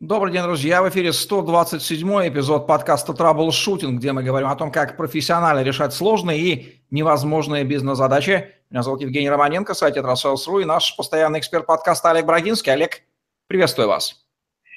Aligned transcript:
Добрый 0.00 0.32
день, 0.32 0.42
друзья. 0.42 0.82
В 0.82 0.88
эфире 0.88 1.12
127 1.12 2.08
эпизод 2.28 2.66
подкаста 2.66 3.12
«Траблшутинг», 3.12 4.00
где 4.00 4.12
мы 4.12 4.22
говорим 4.22 4.48
о 4.48 4.56
том, 4.56 4.72
как 4.72 4.96
профессионально 4.96 5.62
решать 5.62 5.92
сложные 5.92 6.40
и 6.40 6.82
невозможные 6.90 7.64
бизнес-задачи. 7.64 8.48
Меня 8.70 8.82
зовут 8.82 9.02
Евгений 9.02 9.28
Романенко, 9.28 9.74
сайт 9.74 9.98
«Этрасселс.ру» 9.98 10.60
и 10.60 10.64
наш 10.64 10.96
постоянный 10.96 11.38
эксперт 11.38 11.66
подкаста 11.66 12.12
Олег 12.12 12.24
Брагинский. 12.24 12.72
Олег, 12.72 13.02
приветствую 13.46 13.88
вас. 13.88 14.24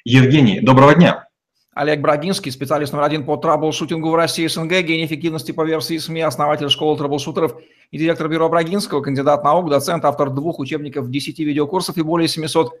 Евгений, 0.04 0.60
доброго 0.60 0.94
дня. 0.94 1.26
Олег 1.72 2.02
Брагинский, 2.02 2.52
специалист 2.52 2.92
номер 2.92 3.06
один 3.06 3.24
по 3.24 3.38
траблшутингу 3.38 4.10
в 4.10 4.14
России 4.16 4.46
СНГ, 4.46 4.82
гений 4.82 5.06
эффективности 5.06 5.52
по 5.52 5.64
версии 5.64 5.96
СМИ, 5.96 6.20
основатель 6.20 6.68
школы 6.68 6.98
траблшутеров 6.98 7.54
и 7.90 7.96
директор 7.96 8.28
бюро 8.28 8.50
Брагинского, 8.50 9.00
кандидат 9.00 9.42
наук, 9.42 9.70
доцент, 9.70 10.04
автор 10.04 10.28
двух 10.28 10.58
учебников, 10.58 11.10
10 11.10 11.38
видеокурсов 11.38 11.96
и 11.96 12.02
более 12.02 12.28
700 12.28 12.74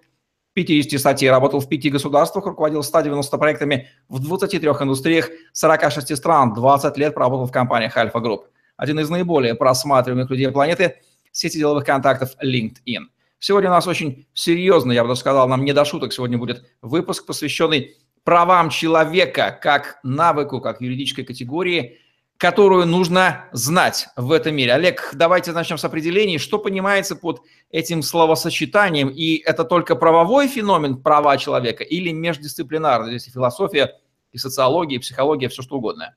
50 0.54 0.98
статей, 0.98 1.30
работал 1.30 1.60
в 1.60 1.68
пяти 1.68 1.90
государствах, 1.90 2.46
руководил 2.46 2.82
190 2.82 3.38
проектами 3.38 3.88
в 4.08 4.20
23 4.20 4.68
индустриях 4.68 5.30
46 5.52 6.16
стран, 6.16 6.54
20 6.54 6.96
лет 6.96 7.14
проработал 7.14 7.46
в 7.46 7.52
компаниях 7.52 7.96
Альфа 7.96 8.20
Групп. 8.20 8.46
Один 8.76 8.98
из 9.00 9.10
наиболее 9.10 9.54
просматриваемых 9.54 10.30
людей 10.30 10.50
планеты– 10.50 10.96
сети 11.32 11.58
деловых 11.58 11.84
контактов 11.84 12.36
LinkedIn. 12.42 13.06
Сегодня 13.40 13.68
у 13.68 13.72
нас 13.72 13.86
очень 13.86 14.26
серьезный, 14.32 14.94
я 14.94 15.02
бы 15.02 15.08
даже 15.08 15.20
сказал, 15.20 15.48
нам 15.48 15.64
не 15.64 15.72
до 15.72 15.84
шуток, 15.84 16.12
сегодня 16.12 16.38
будет 16.38 16.64
выпуск, 16.80 17.26
посвященный 17.26 17.96
правам 18.22 18.70
человека 18.70 19.58
как 19.60 19.98
навыку, 20.02 20.60
как 20.60 20.80
юридической 20.80 21.24
категории– 21.24 21.98
которую 22.38 22.86
нужно 22.86 23.46
знать 23.52 24.08
в 24.16 24.32
этом 24.32 24.56
мире. 24.56 24.74
Олег, 24.74 25.12
давайте 25.14 25.52
начнем 25.52 25.78
с 25.78 25.84
определений. 25.84 26.38
Что 26.38 26.58
понимается 26.58 27.16
под 27.16 27.42
этим 27.70 28.02
словосочетанием? 28.02 29.08
И 29.08 29.36
это 29.36 29.64
только 29.64 29.94
правовой 29.94 30.48
феномен 30.48 30.96
права 30.96 31.36
человека 31.36 31.84
или 31.84 32.10
междисциплинарный, 32.10 33.10
здесь 33.10 33.28
и 33.28 33.30
философия, 33.30 33.94
и 34.32 34.38
социология, 34.38 34.98
и 34.98 35.00
психология, 35.00 35.48
все 35.48 35.62
что 35.62 35.76
угодно? 35.76 36.14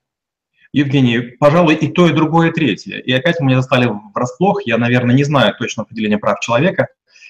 Евгений, 0.74 1.20
пожалуй, 1.40 1.76
и 1.76 1.88
то, 1.88 2.08
и 2.08 2.14
другое, 2.14 2.50
и 2.50 2.54
третье. 2.54 2.98
И 2.98 3.12
опять 3.12 3.40
меня 3.40 3.58
застали 3.58 3.90
врасплох. 4.14 4.64
Я, 4.66 4.78
наверное, 4.78 5.16
не 5.16 5.24
знаю 5.24 5.56
точно 5.58 5.84
определения 5.84 6.18
прав 6.18 6.40
человека. 6.40 6.88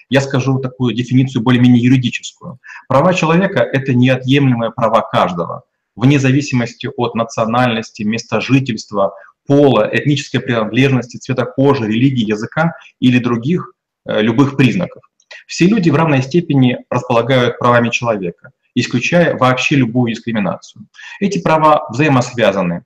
Я 0.10 0.22
скажу 0.22 0.60
такую 0.60 0.96
дефиницию 0.96 1.44
более-менее 1.44 1.84
юридическую. 1.84 2.60
Права 2.88 3.14
человека– 3.14 3.60
это 3.74 3.94
неотъемлемые 3.94 4.72
права 4.72 5.02
каждого– 5.02 5.64
вне 5.98 6.20
зависимости 6.20 6.88
от 6.96 7.16
национальности, 7.16 8.04
места 8.04 8.40
жительства, 8.40 9.16
пола, 9.46 9.90
этнической 9.92 10.40
принадлежности, 10.40 11.18
цвета 11.18 11.46
кожи, 11.46 11.86
религии, 11.88 12.30
языка 12.30 12.76
или 13.00 13.20
других 13.20 13.74
э, 14.06 14.22
любых 14.22 14.56
признаков. 14.56 15.02
Все 15.48 15.66
люди 15.66 15.90
в 15.90 15.96
равной 15.96 16.22
степени 16.22 16.78
располагают 16.90 17.58
правами 17.58 17.90
человека, 17.90 18.52
исключая 18.76 19.36
вообще 19.36 19.76
любую 19.76 20.14
дискриминацию. 20.14 20.86
Эти 21.20 21.42
права 21.42 21.88
взаимосвязаны 21.90 22.84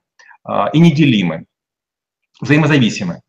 э, 0.48 0.52
и 0.74 0.80
неделимы, 0.80 1.46
взаимозависимы. 2.40 3.22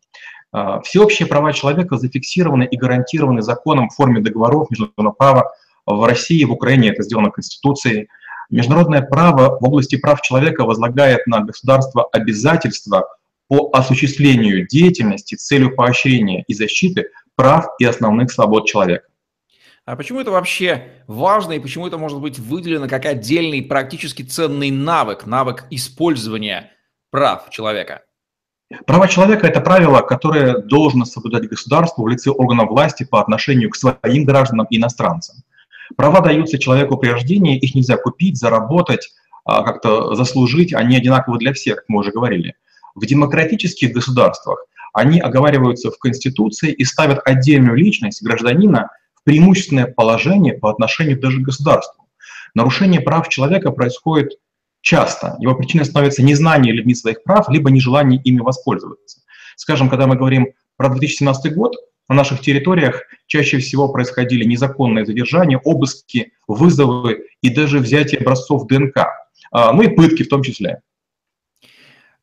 Э, 0.55 0.79
всеобщие 0.83 1.27
права 1.27 1.51
человека 1.51 1.97
зафиксированы 1.97 2.63
и 2.63 2.77
гарантированы 2.77 3.41
законом 3.41 3.89
в 3.89 3.95
форме 3.95 4.21
договоров 4.21 4.69
международного 4.69 5.13
права 5.13 5.51
в 5.85 6.07
России, 6.07 6.45
в 6.45 6.53
Украине 6.53 6.89
это 6.89 7.03
сделано 7.03 7.31
Конституцией, 7.31 8.07
Международное 8.53 9.01
право 9.01 9.57
в 9.59 9.63
области 9.63 9.95
прав 9.95 10.21
человека 10.21 10.63
возлагает 10.63 11.25
на 11.25 11.39
государство 11.39 12.07
обязательства 12.11 13.07
по 13.47 13.71
осуществлению 13.73 14.67
деятельности 14.67 15.33
с 15.33 15.43
целью 15.47 15.75
поощрения 15.75 16.43
и 16.47 16.53
защиты 16.53 17.07
прав 17.35 17.65
и 17.79 17.85
основных 17.85 18.31
свобод 18.31 18.67
человека. 18.67 19.07
А 19.85 19.95
почему 19.95 20.19
это 20.21 20.29
вообще 20.29 20.87
важно 21.07 21.53
и 21.53 21.59
почему 21.59 21.87
это 21.87 21.97
может 21.97 22.21
быть 22.21 22.37
выделено 22.37 22.87
как 22.87 23.05
отдельный 23.05 23.63
практически 23.63 24.21
ценный 24.21 24.69
навык, 24.69 25.25
навык 25.25 25.65
использования 25.71 26.71
прав 27.09 27.49
человека? 27.49 28.03
Права 28.85 29.07
человека– 29.07 29.47
это 29.47 29.61
правило, 29.61 30.01
которое 30.01 30.59
должно 30.59 31.05
соблюдать 31.05 31.49
государство 31.49 32.03
в 32.03 32.07
лице 32.07 32.29
органов 32.29 32.69
власти 32.69 33.03
по 33.03 33.19
отношению 33.19 33.71
к 33.71 33.75
своим 33.75 34.25
гражданам 34.25 34.67
и 34.69 34.77
иностранцам. 34.77 35.37
Права 35.97 36.21
даются 36.21 36.57
человеку 36.57 36.97
при 36.97 37.09
рождении, 37.09 37.57
их 37.57 37.75
нельзя 37.75 37.97
купить, 37.97 38.37
заработать, 38.37 39.09
а, 39.45 39.63
как-то 39.63 40.15
заслужить, 40.15 40.73
они 40.73 40.97
одинаковы 40.97 41.37
для 41.37 41.53
всех, 41.53 41.77
как 41.77 41.85
мы 41.89 41.99
уже 41.99 42.11
говорили. 42.11 42.55
В 42.95 43.05
демократических 43.05 43.91
государствах 43.91 44.65
они 44.93 45.19
оговариваются 45.19 45.91
в 45.91 45.97
Конституции 45.97 46.71
и 46.71 46.83
ставят 46.85 47.19
отдельную 47.25 47.75
личность, 47.75 48.23
гражданина, 48.23 48.89
в 49.15 49.23
преимущественное 49.23 49.87
положение 49.87 50.53
по 50.53 50.69
отношению 50.69 51.19
даже 51.19 51.39
к 51.39 51.43
государству. 51.43 52.05
Нарушение 52.53 53.01
прав 53.01 53.29
человека 53.29 53.71
происходит 53.71 54.33
часто. 54.81 55.37
Его 55.39 55.55
причиной 55.55 55.85
становится 55.85 56.21
незнание 56.21 56.73
людьми 56.73 56.93
своих 56.93 57.23
прав, 57.23 57.49
либо 57.49 57.71
нежелание 57.71 58.21
ими 58.23 58.41
воспользоваться. 58.41 59.21
Скажем, 59.55 59.89
когда 59.89 60.07
мы 60.07 60.15
говорим 60.15 60.49
про 60.77 60.89
2017 60.89 61.55
год, 61.55 61.75
на 62.09 62.15
наших 62.15 62.41
территориях 62.41 63.03
чаще 63.27 63.59
всего 63.59 63.89
происходили 63.89 64.43
незаконные 64.43 65.05
задержания, 65.05 65.59
обыски, 65.63 66.33
вызовы 66.47 67.25
и 67.41 67.49
даже 67.49 67.79
взятие 67.79 68.21
образцов 68.21 68.67
ДНК, 68.67 68.97
а, 69.51 69.71
ну 69.73 69.83
и 69.83 69.87
пытки 69.87 70.23
в 70.23 70.29
том 70.29 70.43
числе. 70.43 70.81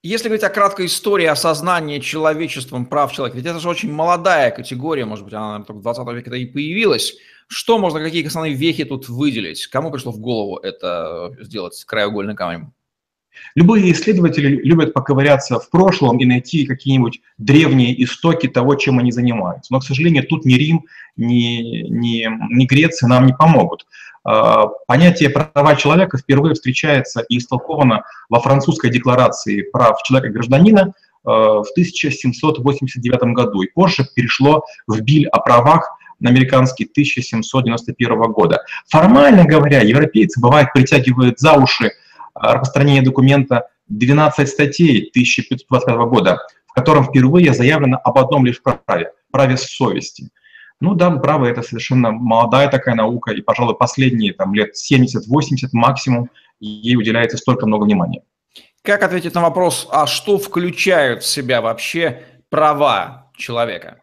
Если 0.03 0.29
говорить 0.29 0.45
о 0.45 0.49
краткой 0.49 0.87
истории 0.87 1.27
осознания 1.27 2.01
человечеством 2.01 2.87
прав 2.87 3.13
человека, 3.13 3.37
ведь 3.37 3.47
это 3.47 3.61
же 3.61 3.69
очень 3.69 3.93
молодая 3.93 4.51
категория, 4.51 5.05
может 5.05 5.27
быть, 5.27 5.35
она 5.35 5.59
только 5.59 5.81
в 5.81 5.83
20 5.83 6.09
веке 6.15 6.39
и 6.39 6.47
появилась. 6.47 7.17
Что 7.49 7.79
можно, 7.79 8.01
какие 8.01 8.27
основные 8.27 8.55
вехи 8.55 8.85
тут 8.85 9.11
выделить? 9.11 9.67
Кому 9.67 9.91
пришло 9.91 10.11
в 10.13 10.19
голову 10.19 10.57
это 10.57 11.37
сделать 11.41 11.85
краеугольным 11.85 12.35
камнем? 12.35 12.73
Любые 13.55 13.93
исследователи 13.93 14.61
любят 14.63 14.93
поковыряться 14.93 15.59
в 15.59 15.71
прошлом 15.71 16.19
и 16.19 16.25
найти 16.25 16.67
какие-нибудь 16.67 17.21
древние 17.39 18.03
истоки 18.05 18.47
того, 18.47 18.75
чем 18.75 18.99
они 18.99 19.13
занимаются. 19.13 19.73
Но, 19.73 19.81
к 19.81 19.85
сожалению, 19.85 20.27
тут 20.27 20.45
ни 20.45 20.55
Рим, 20.55 20.85
ни, 21.17 21.89
ни, 21.89 22.29
ни 22.55 22.67
Греция 22.67 23.09
нам 23.09 23.27
не 23.27 23.33
помогут. 23.33 23.87
А, 24.23 24.67
понятие 24.87 25.31
права 25.31 25.77
человека 25.77 26.19
впервые 26.19 26.55
встречается 26.55 27.25
и 27.29 27.39
истолковано 27.39 28.05
во 28.29 28.41
французской 28.41 28.91
декларации 28.91 29.63
прав 29.63 30.03
человека 30.03 30.29
и 30.29 30.33
гражданина 30.33 30.93
а, 31.25 31.63
в 31.63 31.71
1789 31.73 33.21
году, 33.35 33.63
и 33.63 33.69
позже 33.69 34.07
перешло 34.15 34.65
в 34.87 35.01
Биль 35.01 35.27
о 35.29 35.41
правах 35.41 35.97
на 36.21 36.29
американский 36.29 36.85
1791 36.85 38.33
года. 38.33 38.63
Формально 38.89 39.45
говоря, 39.45 39.81
европейцы, 39.81 40.39
бывает, 40.39 40.69
притягивают 40.75 41.39
за 41.39 41.55
уши 41.55 41.93
распространения 42.35 43.03
документа 43.03 43.69
12 43.89 44.49
статей 44.49 45.09
1525 45.11 45.97
года, 46.09 46.39
в 46.67 46.73
котором 46.73 47.05
впервые 47.05 47.53
заявлено 47.53 47.99
об 48.03 48.19
одном 48.19 48.47
лишь 48.47 48.63
праве– 48.63 49.13
праве 49.31 49.57
совести. 49.57 50.31
Ну 50.81 50.95
да, 50.95 51.11
право– 51.11 51.45
это 51.47 51.63
совершенно 51.63 52.11
молодая 52.11 52.69
такая 52.69 52.95
наука, 52.95 53.33
и, 53.33 53.43
пожалуй, 53.43 53.77
последние 53.77 54.33
там, 54.33 54.55
лет 54.55 54.71
70-80 54.75 55.69
максимум 55.73 56.31
ей 56.59 56.97
уделяется 56.97 57.37
столько 57.37 57.67
много 57.67 57.85
внимания. 57.85 58.23
Как 58.83 59.03
ответить 59.03 59.35
на 59.35 59.43
вопрос, 59.43 59.87
а 59.91 60.07
что 60.07 60.39
включают 60.39 61.23
в 61.23 61.27
себя 61.27 61.61
вообще 61.61 62.23
права 62.49 63.31
человека? 63.37 64.01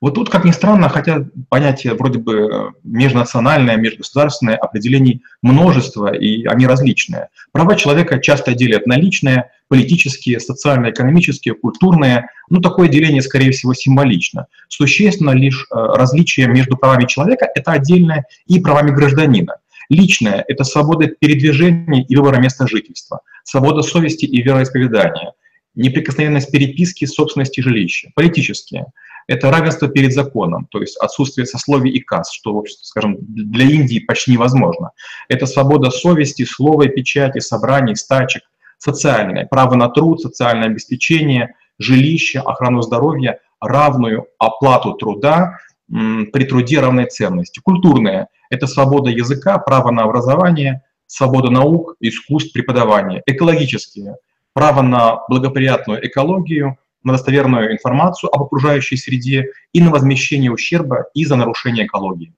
Вот 0.00 0.14
тут, 0.14 0.28
как 0.28 0.44
ни 0.44 0.50
странно, 0.50 0.88
хотя 0.88 1.24
понятие 1.48 1.94
вроде 1.94 2.18
бы 2.18 2.34
э, 2.34 2.70
межнациональное, 2.84 3.76
межгосударственное, 3.76 4.56
определений 4.56 5.22
множество, 5.42 6.14
и 6.14 6.44
они 6.44 6.66
различные. 6.66 7.28
Права 7.52 7.76
человека 7.76 8.18
часто 8.18 8.54
делят 8.54 8.86
на 8.86 8.96
личные, 8.96 9.50
политические, 9.68 10.38
социально-экономические, 10.38 11.54
культурные. 11.54 12.28
Ну, 12.50 12.60
такое 12.60 12.88
деление, 12.88 13.22
скорее 13.22 13.52
всего, 13.52 13.72
символично. 13.72 14.46
Существенно 14.68 15.30
лишь 15.30 15.66
э, 15.70 15.74
различие 15.74 16.46
между 16.46 16.76
правами 16.76 17.06
человека– 17.06 17.48
это 17.54 17.72
отдельное, 17.72 18.26
и 18.46 18.60
правами 18.60 18.90
гражданина. 18.90 19.56
Личное– 19.88 20.44
это 20.48 20.64
свобода 20.64 21.06
передвижения 21.06 22.04
и 22.04 22.16
выбора 22.16 22.38
места 22.38 22.66
жительства, 22.66 23.20
свобода 23.44 23.82
совести 23.82 24.26
и 24.26 24.42
вероисповедания, 24.42 25.32
неприкосновенность 25.74 26.50
переписки, 26.50 27.06
собственности 27.06 27.60
жилища. 27.62 28.10
Политические– 28.14 28.86
это 29.26 29.50
равенство 29.50 29.88
перед 29.88 30.12
законом, 30.12 30.66
то 30.70 30.80
есть 30.80 30.96
отсутствие 30.98 31.46
сословий 31.46 31.90
и 31.90 32.00
касс, 32.00 32.32
что, 32.32 32.64
скажем, 32.82 33.16
для 33.20 33.64
Индии 33.64 33.98
почти 33.98 34.32
невозможно. 34.32 34.90
Это 35.28 35.46
свобода 35.46 35.90
совести, 35.90 36.44
слова, 36.44 36.86
печати, 36.86 37.40
собраний, 37.40 37.96
стачек, 37.96 38.42
социальное, 38.78 39.46
право 39.46 39.74
на 39.74 39.88
труд, 39.88 40.20
социальное 40.20 40.68
обеспечение, 40.68 41.54
жилище, 41.78 42.40
охрану 42.40 42.82
здоровья, 42.82 43.40
равную 43.60 44.26
оплату 44.38 44.94
труда, 44.94 45.58
при 45.88 46.44
труде 46.44 46.80
равной 46.80 47.06
ценности. 47.06 47.60
Культурное– 47.60 48.28
это 48.50 48.66
свобода 48.66 49.10
языка, 49.10 49.58
право 49.58 49.90
на 49.90 50.02
образование, 50.02 50.82
свобода 51.06 51.50
наук, 51.50 51.94
искусств, 52.00 52.52
преподавания. 52.52 53.22
Экологические– 53.26 54.16
право 54.52 54.82
на 54.82 55.20
благоприятную 55.28 56.04
экологию, 56.06 56.78
на 57.06 57.12
достоверную 57.12 57.72
информацию 57.72 58.34
об 58.34 58.42
окружающей 58.42 58.96
среде 58.96 59.52
и 59.72 59.80
на 59.80 59.90
возмещение 59.90 60.50
ущерба 60.50 61.06
из-за 61.14 61.36
нарушения 61.36 61.86
экологии. 61.86 62.34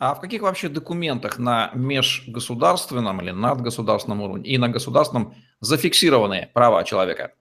А 0.00 0.14
в 0.14 0.20
каких 0.20 0.42
вообще 0.42 0.68
документах 0.68 1.38
на 1.38 1.70
межгосударственном 1.72 3.22
или 3.22 3.30
надгосударственном 3.30 4.20
уровне 4.20 4.50
и 4.50 4.58
на 4.58 4.68
государственном 4.68 5.34
зафиксированы 5.60 6.48
права 6.52 6.82
человека? 6.82 7.34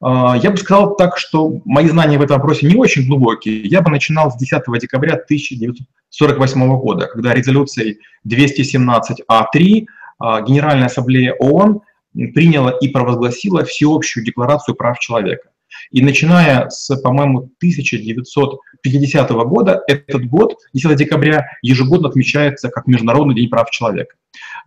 А, 0.00 0.36
я 0.36 0.52
бы 0.52 0.56
сказал 0.56 0.94
так, 0.94 1.18
что 1.18 1.60
мои 1.64 1.88
знания 1.88 2.16
в 2.16 2.22
этом 2.22 2.36
вопросе 2.38 2.68
не 2.68 2.76
очень 2.76 3.06
глубокие. 3.08 3.60
Я 3.64 3.82
бы 3.82 3.90
начинал 3.90 4.30
с 4.30 4.36
10 4.36 4.62
декабря 4.80 5.14
1948 5.14 6.76
года, 6.78 7.06
когда 7.08 7.34
резолюцией 7.34 7.98
217А3 8.26 9.86
а, 10.20 10.40
Генеральная 10.42 10.86
Ассамблея 10.86 11.34
ООН 11.34 11.80
приняла 12.14 12.70
и 12.70 12.88
провозгласила 12.88 13.64
всеобщую 13.64 14.24
декларацию 14.24 14.74
прав 14.74 14.98
человека. 14.98 15.48
И 15.90 16.02
начиная 16.02 16.68
с, 16.68 16.94
по-моему, 16.96 17.50
1950 17.58 19.30
года, 19.30 19.82
этот 19.86 20.26
год, 20.26 20.56
10 20.74 20.96
декабря, 20.96 21.46
ежегодно 21.62 22.08
отмечается 22.08 22.68
как 22.68 22.86
Международный 22.86 23.34
день 23.34 23.48
прав 23.48 23.70
человека. 23.70 24.14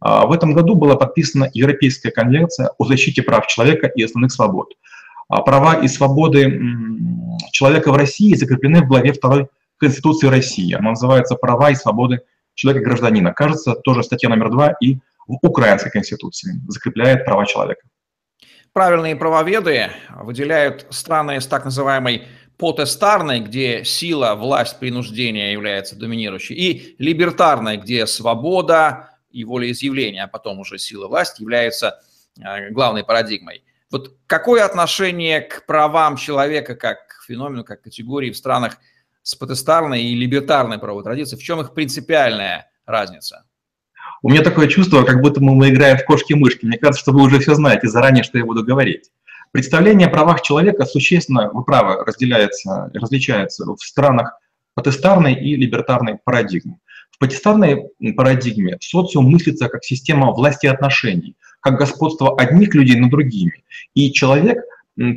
А, 0.02 0.26
в 0.26 0.32
этом 0.32 0.54
году 0.54 0.76
была 0.76 0.96
подписана 0.96 1.50
Европейская 1.54 2.12
конвенция 2.12 2.72
о 2.78 2.86
защите 2.86 3.22
прав 3.22 3.48
человека 3.48 3.88
и 3.88 4.04
основных 4.04 4.32
свобод. 4.32 4.74
А 5.28 5.42
права 5.42 5.76
и 5.76 5.88
свободы 5.88 6.62
человека 7.52 7.92
в 7.92 7.98
России 7.98 8.36
закреплены 8.36 8.82
в 8.82 8.88
главе 8.88 9.14
2 9.14 9.48
Конституции 9.78 10.28
России. 10.28 10.74
Она 10.74 10.92
называется 10.92 11.36
«Права 11.36 11.72
и 11.72 11.76
свободы 11.76 12.22
человека-гражданина». 12.54 13.34
Кажется, 13.34 13.74
тоже 13.74 14.04
статья 14.04 14.30
номер 14.30 14.50
2 14.52 14.76
и 14.82 15.00
Украинской 15.28 15.90
Конституции 15.90 16.54
закрепляет 16.68 17.26
права 17.26 17.46
человека. 17.46 17.82
Правильные 18.74 19.16
правоведы 19.16 19.92
выделяют 20.10 20.86
страны 20.90 21.40
с 21.40 21.48
так 21.48 21.64
называемой 21.66 22.28
потестарной, 22.58 23.40
где 23.40 23.84
сила, 23.84 24.36
власть, 24.36 24.80
принуждение 24.80 25.52
является 25.52 25.96
доминирующей, 25.96 26.56
и 26.56 26.96
либертарной, 27.00 27.78
где 27.78 28.06
свобода 28.06 29.12
и 29.30 29.44
волеизъявление, 29.44 30.24
а 30.24 30.28
потом 30.28 30.60
уже 30.60 30.78
сила, 30.78 31.08
власть 31.08 31.40
является 31.40 32.02
э, 32.38 32.70
главной 32.72 33.04
парадигмой. 33.04 33.64
Вот 33.92 34.18
какое 34.28 34.66
отношение 34.66 35.42
к 35.42 35.66
правам 35.66 36.18
человека 36.18 36.76
как 36.76 37.08
к 37.08 37.24
феномену, 37.26 37.64
как 37.64 37.82
к 37.82 37.84
категории 37.86 38.32
в 38.32 38.38
странах 38.38 38.78
с 39.22 39.36
потестарной 39.36 40.04
и 40.04 40.16
либертарной 40.16 40.80
правовой 40.80 41.04
традицией? 41.04 41.40
В 41.40 41.44
чем 41.44 41.62
их 41.62 41.74
принципиальная 41.74 42.70
разница? 42.86 43.46
У 44.26 44.30
меня 44.32 44.42
такое 44.42 44.68
чувство, 44.68 45.04
как 45.04 45.22
будто 45.22 45.40
мы 45.40 45.70
играем 45.70 46.00
в 46.00 46.06
кошки-мышки. 46.06 46.66
Мне 46.66 46.80
кажется, 46.80 47.00
что 47.00 47.12
вы 47.12 47.22
уже 47.22 47.38
все 47.38 47.54
знаете 47.54 47.88
заранее, 47.88 48.24
что 48.24 48.40
я 48.40 48.44
буду 48.44 48.64
говорить. 48.64 49.12
Представление 49.52 50.08
о 50.08 50.10
правах 50.10 50.42
человека 50.42 50.88
существенно, 50.88 51.52
вы 51.54 51.64
правы, 51.64 52.04
разделяется, 52.04 52.90
различается 52.96 53.66
в 53.66 53.78
странах 53.80 54.34
потестарной 54.74 55.36
и 55.36 55.56
либертарной 55.56 56.18
парадигмы. 56.24 56.80
В 57.12 57.20
потестарной 57.20 57.90
парадигме 58.18 58.80
социум 58.82 59.30
мыслится 59.30 59.70
как 59.70 59.84
система 59.84 60.32
власти 60.32 60.66
отношений, 60.66 61.36
как 61.60 61.78
господство 61.78 62.36
одних 62.36 62.74
людей 62.74 63.00
над 63.00 63.12
другими. 63.12 63.64
И 63.94 64.12
человек 64.12 64.58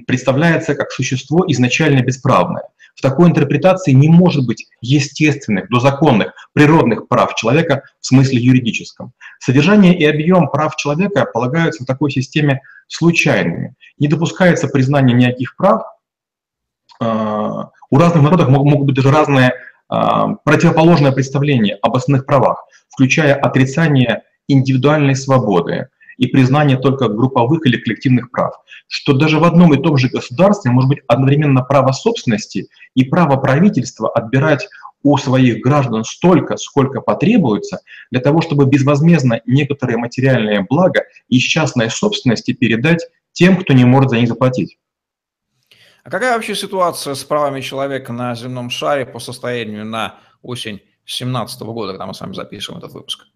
представляется 0.06 0.74
как 0.74 0.92
существо 0.92 1.46
изначально 1.48 2.02
бесправное. 2.02 2.64
В 2.98 3.00
такой 3.00 3.28
интерпретации 3.28 3.92
не 3.92 4.08
может 4.08 4.44
быть 4.44 4.66
естественных, 4.80 5.70
дозаконных, 5.70 6.32
природных 6.52 7.06
прав 7.06 7.36
человека 7.36 7.84
в 8.00 8.06
смысле 8.06 8.40
юридическом. 8.40 9.12
Содержание 9.38 9.96
и 9.96 10.04
объем 10.04 10.48
прав 10.48 10.74
человека 10.74 11.24
полагаются 11.32 11.84
в 11.84 11.86
такой 11.86 12.10
системе 12.10 12.60
случайными. 12.88 13.76
Не 13.98 14.08
допускается 14.08 14.66
признание 14.66 15.16
никаких 15.16 15.54
прав. 15.54 15.84
А, 17.00 17.70
у 17.88 17.98
разных 17.98 18.24
народов 18.24 18.48
могут 18.48 18.86
быть 18.86 18.96
даже 18.96 19.12
разные 19.12 19.52
а, 19.88 20.34
противоположные 20.44 21.12
представления 21.12 21.78
об 21.80 21.94
основных 21.94 22.26
правах, 22.26 22.64
включая 22.88 23.36
отрицание 23.36 24.24
индивидуальной 24.48 25.14
свободы, 25.14 25.86
и 26.18 26.26
признание 26.26 26.76
только 26.76 27.08
групповых 27.08 27.64
или 27.66 27.78
коллективных 27.78 28.30
прав, 28.30 28.54
что 28.88 29.14
даже 29.14 29.38
в 29.38 29.44
одном 29.44 29.72
и 29.72 29.82
том 29.82 29.96
же 29.96 30.08
государстве 30.08 30.70
может 30.70 30.88
быть 30.88 31.00
одновременно 31.06 31.62
право 31.62 31.92
собственности 31.92 32.68
и 32.94 33.04
право 33.04 33.36
правительства 33.36 34.10
отбирать 34.10 34.68
у 35.02 35.16
своих 35.16 35.62
граждан 35.62 36.04
столько, 36.04 36.56
сколько 36.56 37.00
потребуется, 37.00 37.80
для 38.10 38.20
того, 38.20 38.42
чтобы 38.42 38.66
безвозмездно 38.66 39.40
некоторые 39.46 39.96
материальные 39.96 40.66
блага 40.68 41.04
из 41.28 41.42
частной 41.42 41.88
собственности 41.88 42.52
передать 42.52 43.06
тем, 43.32 43.56
кто 43.56 43.72
не 43.72 43.84
может 43.84 44.10
за 44.10 44.18
них 44.18 44.28
заплатить. 44.28 44.78
А 46.02 46.10
какая 46.10 46.34
вообще 46.34 46.54
ситуация 46.54 47.14
с 47.14 47.22
правами 47.22 47.60
человека 47.60 48.12
на 48.12 48.34
земном 48.34 48.70
шаре 48.70 49.06
по 49.06 49.18
состоянию 49.18 49.84
на 49.84 50.16
осень 50.42 50.78
2017 51.04 51.62
года, 51.62 51.92
когда 51.92 52.06
мы 52.06 52.14
с 52.14 52.20
вами 52.20 52.32
записываем 52.32 52.78
этот 52.78 52.94
выпуск? 52.94 53.26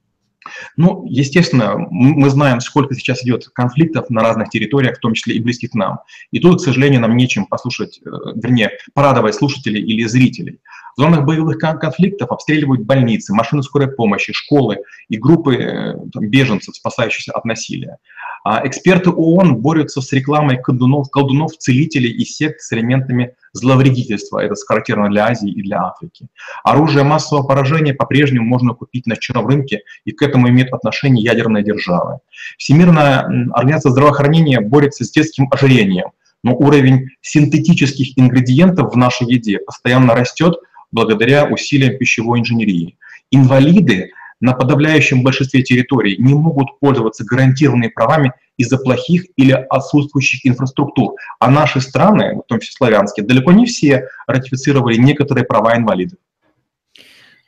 Ну, 0.76 1.04
естественно, 1.08 1.76
мы 1.90 2.30
знаем, 2.30 2.60
сколько 2.60 2.94
сейчас 2.94 3.22
идет 3.24 3.48
конфликтов 3.48 4.10
на 4.10 4.22
разных 4.22 4.50
территориях, 4.50 4.96
в 4.96 5.00
том 5.00 5.14
числе 5.14 5.36
и 5.36 5.40
близких 5.40 5.70
к 5.70 5.74
нам. 5.74 6.00
И 6.30 6.40
тут, 6.40 6.60
к 6.60 6.64
сожалению, 6.64 7.00
нам 7.00 7.16
нечем 7.16 7.46
послушать, 7.46 8.00
э, 8.04 8.10
вернее, 8.34 8.70
порадовать 8.94 9.34
слушателей 9.34 9.82
или 9.82 10.04
зрителей. 10.04 10.60
В 10.96 11.00
зонах 11.00 11.24
боевых 11.24 11.58
конфликтов 11.58 12.30
обстреливают 12.30 12.82
больницы, 12.82 13.32
машины 13.34 13.62
скорой 13.62 13.88
помощи, 13.88 14.32
школы 14.32 14.78
и 15.08 15.16
группы 15.16 15.56
э, 15.56 15.94
там, 16.12 16.28
беженцев, 16.28 16.76
спасающихся 16.76 17.32
от 17.32 17.44
насилия. 17.44 17.98
А 18.44 18.66
эксперты 18.66 19.10
ООН 19.10 19.56
борются 19.56 20.00
с 20.00 20.12
рекламой 20.12 20.60
колдунов, 20.60 21.10
колдунов, 21.10 21.56
целителей 21.56 22.10
и 22.10 22.24
сект 22.24 22.60
с 22.60 22.72
элементами 22.72 23.34
зловредительства. 23.52 24.40
Это 24.40 24.54
характерно 24.66 25.08
для 25.08 25.26
Азии 25.26 25.50
и 25.50 25.62
для 25.62 25.82
Африки. 25.82 26.28
Оружие 26.64 27.04
массового 27.04 27.46
поражения 27.46 27.94
по-прежнему 27.94 28.46
можно 28.46 28.74
купить 28.74 29.06
на 29.06 29.16
черном 29.16 29.46
рынке, 29.46 29.82
и 30.04 30.12
к 30.12 30.22
этому 30.22 30.48
имеет 30.48 30.72
отношение 30.72 31.24
ядерная 31.24 31.62
держава. 31.62 32.20
Всемирная 32.58 33.50
организация 33.52 33.90
здравоохранения 33.90 34.60
борется 34.60 35.04
с 35.04 35.10
детским 35.10 35.48
ожирением, 35.50 36.10
но 36.42 36.54
уровень 36.54 37.08
синтетических 37.20 38.18
ингредиентов 38.18 38.92
в 38.92 38.96
нашей 38.96 39.30
еде 39.30 39.58
постоянно 39.58 40.14
растет 40.14 40.56
благодаря 40.90 41.46
усилиям 41.46 41.98
пищевой 41.98 42.40
инженерии. 42.40 42.96
Инвалиды 43.30 44.10
на 44.42 44.54
подавляющем 44.54 45.22
большинстве 45.22 45.62
территорий 45.62 46.16
не 46.18 46.34
могут 46.34 46.78
пользоваться 46.80 47.24
гарантированными 47.24 47.88
правами 47.88 48.32
из-за 48.56 48.76
плохих 48.76 49.24
или 49.36 49.52
отсутствующих 49.52 50.44
инфраструктур. 50.44 51.14
А 51.38 51.48
наши 51.48 51.80
страны, 51.80 52.34
в 52.34 52.48
том 52.48 52.58
числе 52.58 52.74
славянские, 52.76 53.24
далеко 53.24 53.52
не 53.52 53.66
все 53.66 54.08
ратифицировали 54.26 54.96
некоторые 54.96 55.44
права 55.44 55.76
инвалидов. 55.76 56.18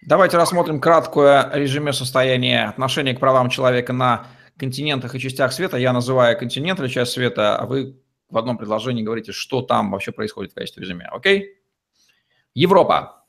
Давайте 0.03 0.37
рассмотрим 0.37 0.81
краткое 0.81 1.51
резюме 1.53 1.93
состояния 1.93 2.67
отношения 2.67 3.15
к 3.15 3.21
правам 3.21 3.51
человека 3.51 3.93
на 3.93 4.29
континентах 4.57 5.17
и 5.17 5.19
частях 5.19 5.53
света. 5.53 5.77
Я 5.77 5.93
называю 5.93 6.39
континент 6.39 6.79
или 6.79 6.87
часть 6.87 7.13
света, 7.13 7.57
а 7.57 7.67
вы 7.67 7.97
в 8.31 8.39
одном 8.39 8.57
предложении 8.57 9.03
говорите, 9.03 9.33
что 9.33 9.63
там 9.63 9.91
вообще 9.91 10.13
происходит 10.13 10.53
в 10.53 10.55
качестве 10.55 10.85
резюме. 10.85 11.09
Окей? 11.11 11.57
Европа. 12.55 13.25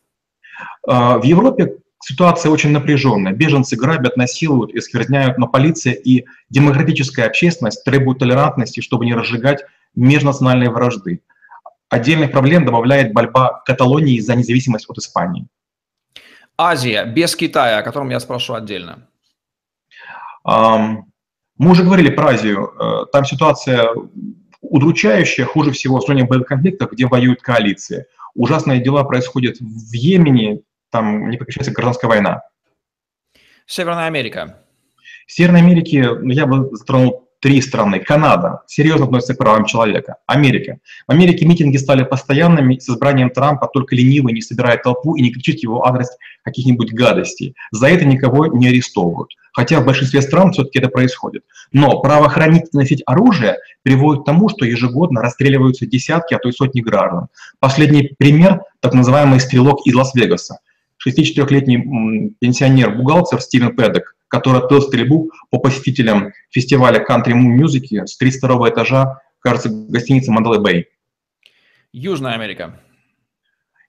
А, 0.87 1.17
в 1.17 1.23
Европе 1.23 1.77
ситуация 2.05 2.51
очень 2.51 2.69
напряженная. 2.69 3.33
Беженцы 3.33 3.75
грабят, 3.75 4.15
насилуют 4.15 4.75
и 4.75 4.79
скверняют, 4.79 5.39
но 5.39 5.47
полиция 5.47 5.93
и 5.93 6.25
демократическая 6.51 7.23
общественность 7.23 7.83
требуют 7.83 8.19
толерантности, 8.19 8.79
чтобы 8.81 9.07
не 9.07 9.15
разжигать 9.15 9.65
межнациональные 9.95 10.69
вражды. 10.69 11.21
Отдельных 11.89 12.31
проблем 12.31 12.63
добавляет 12.63 13.11
борьба 13.11 13.63
Каталонии 13.65 14.19
за 14.19 14.35
независимость 14.35 14.87
от 14.87 14.99
Испании. 14.99 15.47
Азия 16.57 17.05
без 17.05 17.35
Китая, 17.35 17.79
о 17.79 17.81
котором 17.81 18.11
я 18.11 18.19
спрошу 18.19 18.53
отдельно. 18.53 19.07
Мы 20.43 21.71
уже 21.71 21.83
говорили 21.83 22.09
про 22.09 22.29
Азию. 22.29 22.71
Э, 22.77 23.05
там 23.11 23.25
ситуация 23.25 23.89
удручающая, 24.61 25.45
хуже 25.45 25.71
всего 25.71 25.99
в 25.99 26.05
зоне 26.05 26.25
боевых 26.25 26.47
конфликтов, 26.47 26.91
где 26.91 27.07
воюют 27.07 27.41
коалиции. 27.41 28.05
Ужасные 28.35 28.81
дела 28.81 29.05
происходят 29.05 29.55
в 29.59 29.93
Йемене, 29.93 30.61
там 30.95 31.29
не 31.29 31.35
прекращается 31.35 31.73
гражданская 31.73 32.07
война. 32.07 32.41
Северная 33.65 34.05
Америка. 34.05 34.59
В 35.27 35.31
Северной 35.33 35.59
Америке 35.59 36.09
ну, 36.09 36.31
я 36.31 36.45
бы 36.45 36.69
затронул 36.73 37.27
три 37.41 37.59
страны. 37.61 37.99
Канада 37.99 38.61
серьезно 38.65 39.05
относится 39.05 39.35
к 39.35 39.37
правам 39.37 39.65
человека. 39.65 40.15
Америка. 40.25 40.77
В 41.05 41.11
Америке 41.11 41.45
митинги 41.45 41.75
стали 41.75 42.03
постоянными, 42.03 42.79
с 42.79 42.89
избранием 42.89 43.29
Трампа 43.29 43.67
только 43.67 43.93
ленивый 43.93 44.33
не 44.33 44.41
собирает 44.41 44.83
толпу 44.83 45.15
и 45.15 45.21
не 45.21 45.31
кричит 45.31 45.61
его 45.63 45.85
адрес 45.85 46.09
каких-нибудь 46.43 46.93
гадостей. 46.93 47.55
За 47.71 47.87
это 47.87 48.05
никого 48.05 48.47
не 48.47 48.67
арестовывают. 48.69 49.31
Хотя 49.51 49.81
в 49.81 49.85
большинстве 49.85 50.21
стран 50.21 50.53
все-таки 50.53 50.79
это 50.79 50.89
происходит. 50.89 51.43
Но 51.71 51.99
правоохранители 52.01 52.69
носить 52.77 53.03
оружие 53.05 53.57
приводит 53.83 54.23
к 54.23 54.25
тому, 54.25 54.47
что 54.47 54.65
ежегодно 54.65 55.21
расстреливаются 55.21 55.85
десятки, 55.85 56.33
а 56.33 56.39
то 56.39 56.49
и 56.49 56.53
сотни 56.53 56.81
граждан. 56.81 57.27
Последний 57.59 58.15
пример– 58.17 58.61
так 58.79 58.93
называемый 58.93 59.39
стрелок 59.39 59.85
из 59.85 59.95
Лас-Вегаса. 59.95 60.59
64-летний 61.05 62.35
пенсионер-бухгалтер 62.39 63.41
Стивен 63.41 63.75
Пэддок, 63.75 64.15
который 64.27 64.61
открыл 64.61 64.81
стрельбу 64.81 65.31
по 65.51 65.59
посетителям 65.59 66.33
фестиваля 66.49 66.99
кантри 66.99 67.33
мюзики 67.33 68.05
с 68.05 68.17
32 68.17 68.69
этажа, 68.69 69.21
кажется, 69.39 69.69
гостиницы 69.69 70.31
Мандалай 70.31 70.59
Бэй. 70.59 70.87
Южная 71.91 72.33
Америка. 72.33 72.79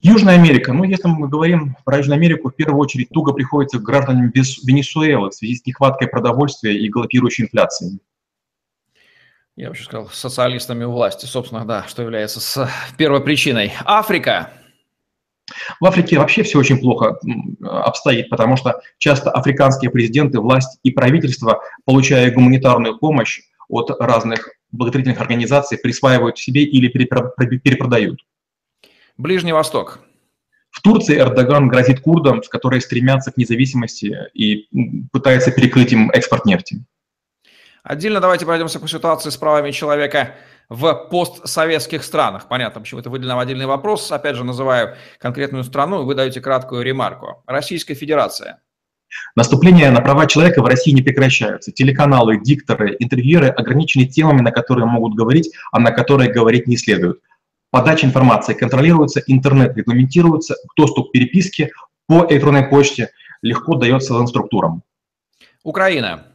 Южная 0.00 0.34
Америка. 0.34 0.72
Ну, 0.72 0.84
если 0.84 1.08
мы 1.08 1.28
говорим 1.28 1.76
про 1.84 1.96
Южную 1.96 2.16
Америку, 2.18 2.50
в 2.50 2.54
первую 2.54 2.78
очередь 2.80 3.08
туго 3.08 3.32
приходится 3.32 3.78
гражданам 3.78 4.30
Венесуэлы 4.30 5.30
в 5.30 5.34
связи 5.34 5.56
с 5.56 5.66
нехваткой 5.66 6.08
продовольствия 6.08 6.78
и 6.78 6.88
галопирующей 6.88 7.44
инфляцией. 7.44 8.00
Я 9.56 9.70
бы 9.70 9.76
сказал, 9.76 10.10
социалистами 10.10 10.84
у 10.84 10.92
власти, 10.92 11.24
собственно, 11.24 11.64
да, 11.64 11.84
что 11.88 12.02
является 12.02 12.40
с 12.40 12.70
первой 12.98 13.22
причиной. 13.22 13.72
Африка. 13.86 14.50
В 15.80 15.86
Африке 15.86 16.18
вообще 16.18 16.42
все 16.42 16.58
очень 16.58 16.78
плохо 16.78 17.18
обстоит, 17.62 18.28
потому 18.30 18.56
что 18.56 18.80
часто 18.98 19.30
африканские 19.30 19.90
президенты, 19.90 20.40
власть 20.40 20.78
и 20.82 20.90
правительство, 20.90 21.60
получая 21.84 22.30
гуманитарную 22.30 22.98
помощь 22.98 23.40
от 23.68 23.90
разных 23.98 24.50
благотворительных 24.70 25.20
организаций, 25.20 25.78
присваивают 25.78 26.38
себе 26.38 26.62
или 26.62 26.88
перепродают. 26.88 28.20
Ближний 29.16 29.52
Восток. 29.52 30.00
В 30.70 30.82
Турции 30.82 31.18
Эрдоган 31.18 31.68
грозит 31.68 32.00
курдам, 32.00 32.42
которые 32.50 32.82
стремятся 32.82 33.32
к 33.32 33.38
независимости 33.38 34.14
и 34.34 34.68
пытается 35.10 35.50
перекрыть 35.50 35.92
им 35.92 36.10
экспорт 36.10 36.44
нефти. 36.44 36.84
Отдельно 37.82 38.20
давайте 38.20 38.44
пройдемся 38.44 38.78
по 38.78 38.86
ситуации 38.86 39.30
с 39.30 39.36
правами 39.36 39.70
человека 39.70 40.34
в 40.68 40.94
постсоветских 41.10 42.02
странах. 42.02 42.48
Понятно, 42.48 42.80
почему 42.80 43.00
это 43.00 43.10
выделено 43.10 43.36
в 43.36 43.38
отдельный 43.38 43.66
вопрос. 43.66 44.10
Опять 44.10 44.36
же, 44.36 44.44
называю 44.44 44.96
конкретную 45.18 45.64
страну, 45.64 46.02
и 46.02 46.04
вы 46.04 46.14
даете 46.14 46.40
краткую 46.40 46.82
ремарку. 46.82 47.42
Российская 47.46 47.94
Федерация. 47.94 48.60
Наступления 49.36 49.90
на 49.90 50.00
права 50.00 50.26
человека 50.26 50.62
в 50.62 50.66
России 50.66 50.90
не 50.90 51.02
прекращаются. 51.02 51.72
Телеканалы, 51.72 52.40
дикторы, 52.40 52.96
интервьюеры 52.98 53.48
ограничены 53.48 54.06
темами, 54.06 54.40
на 54.40 54.50
которые 54.50 54.86
могут 54.86 55.14
говорить, 55.14 55.52
а 55.72 55.78
на 55.78 55.92
которые 55.92 56.32
говорить 56.32 56.66
не 56.66 56.76
следует. 56.76 57.20
Подача 57.70 58.06
информации 58.06 58.54
контролируется, 58.54 59.22
интернет 59.26 59.76
регламентируется, 59.76 60.56
доступ 60.76 61.10
к 61.10 61.12
переписке 61.12 61.70
по 62.06 62.26
электронной 62.28 62.64
почте 62.64 63.10
легко 63.42 63.76
дается 63.76 64.26
структурам. 64.26 64.82
Украина. 65.62 66.26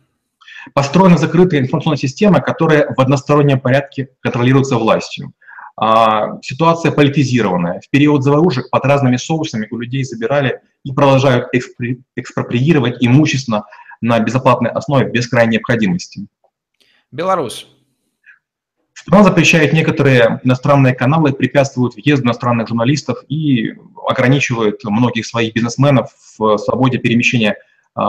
Построена 0.74 1.18
закрытая 1.18 1.60
информационная 1.60 1.98
система, 1.98 2.42
которая 2.42 2.94
в 2.96 3.00
одностороннем 3.00 3.60
порядке 3.60 4.10
контролируется 4.22 4.78
властью. 4.78 5.34
А, 5.78 6.40
ситуация 6.42 6.92
политизированная. 6.92 7.82
В 7.82 7.90
период 7.90 8.24
заварушек 8.24 8.70
под 8.70 8.86
разными 8.86 9.18
соусами 9.18 9.68
у 9.72 9.78
людей 9.78 10.04
забирали 10.04 10.62
и 10.84 10.92
продолжают 10.92 11.48
экспроприировать 12.16 12.98
имущество 13.00 13.66
на 14.02 14.20
безоплатной 14.20 14.72
основе 14.72 15.10
без 15.10 15.28
крайней 15.28 15.54
необходимости. 15.54 16.28
Беларусь. 17.12 17.68
Страна 18.94 19.24
запрещает 19.24 19.74
некоторые 19.74 20.40
иностранные 20.44 20.94
каналы, 20.94 21.34
препятствует 21.34 21.96
въезду 21.96 22.26
иностранных 22.26 22.68
журналистов 22.68 23.24
и 23.28 23.74
ограничивает 24.08 24.84
многих 24.84 25.26
своих 25.26 25.54
бизнесменов 25.56 26.14
в 26.38 26.58
свободе 26.58 27.00
перемещения 27.00 27.56
э, 27.96 28.02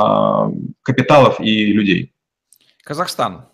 капиталов 0.82 1.40
и 1.40 1.72
людей. 1.72 2.11
Казахстан. 2.82 3.46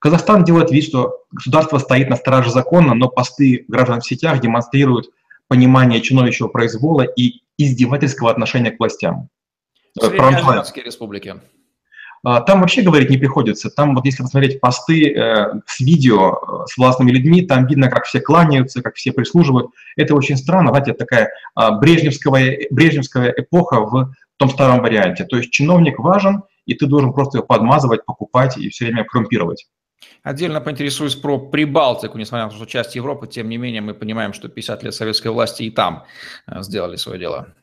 Казахстан 0.00 0.44
делает 0.44 0.70
вид, 0.70 0.84
что 0.84 1.24
государство 1.30 1.78
стоит 1.78 2.10
на 2.10 2.16
страже 2.16 2.50
закона, 2.50 2.94
но 2.94 3.08
посты 3.08 3.64
граждан 3.68 4.00
в 4.00 4.06
сетях 4.06 4.40
демонстрируют 4.40 5.10
понимание 5.48 6.00
чиновничьего 6.00 6.48
произвола 6.48 7.02
и 7.02 7.42
издевательского 7.58 8.30
отношения 8.30 8.70
к 8.70 8.78
властям. 8.80 9.28
Среднеазиатские 9.98 10.84
республики. 10.84 11.36
А, 12.24 12.40
там 12.40 12.60
вообще 12.60 12.82
говорить 12.82 13.10
не 13.10 13.16
приходится. 13.16 13.68
Там 13.68 13.94
вот 13.94 14.04
если 14.04 14.22
посмотреть 14.22 14.60
посты 14.60 15.12
э, 15.12 15.54
с 15.66 15.80
видео 15.80 16.34
э, 16.34 16.66
с 16.66 16.78
властными 16.78 17.10
людьми, 17.10 17.42
там 17.42 17.66
видно, 17.66 17.90
как 17.90 18.04
все 18.04 18.20
кланяются, 18.20 18.80
как 18.80 18.94
все 18.94 19.12
прислуживают. 19.12 19.72
Это 19.96 20.14
очень 20.14 20.36
странно, 20.36 20.70
знаете, 20.70 20.92
это 20.92 21.00
такая 21.00 21.30
а, 21.54 21.72
брежневская, 21.72 22.66
брежневская 22.70 23.34
эпоха 23.36 23.80
в 23.80 24.14
том 24.36 24.50
старом 24.50 24.80
варианте. 24.80 25.24
То 25.24 25.36
есть 25.36 25.50
чиновник 25.50 25.98
важен, 25.98 26.44
и 26.66 26.74
ты 26.74 26.86
должен 26.86 27.12
просто 27.12 27.38
его 27.38 27.46
подмазывать, 27.46 28.04
покупать 28.04 28.56
и 28.56 28.68
все 28.68 28.86
время 28.86 29.04
коррумпировать. 29.04 29.66
Отдельно 30.22 30.60
поинтересуюсь 30.60 31.14
про 31.14 31.38
Прибалтику, 31.38 32.18
несмотря 32.18 32.44
на 32.44 32.50
то, 32.50 32.56
что 32.56 32.66
часть 32.66 32.94
Европы, 32.94 33.26
тем 33.26 33.48
не 33.48 33.56
менее 33.56 33.80
мы 33.80 33.94
понимаем, 33.94 34.32
что 34.32 34.48
50 34.48 34.82
лет 34.84 34.94
советской 34.94 35.28
власти 35.28 35.64
и 35.64 35.70
там 35.70 36.04
э, 36.46 36.62
сделали 36.62 36.96
свое 36.96 37.18
дело. 37.18 37.54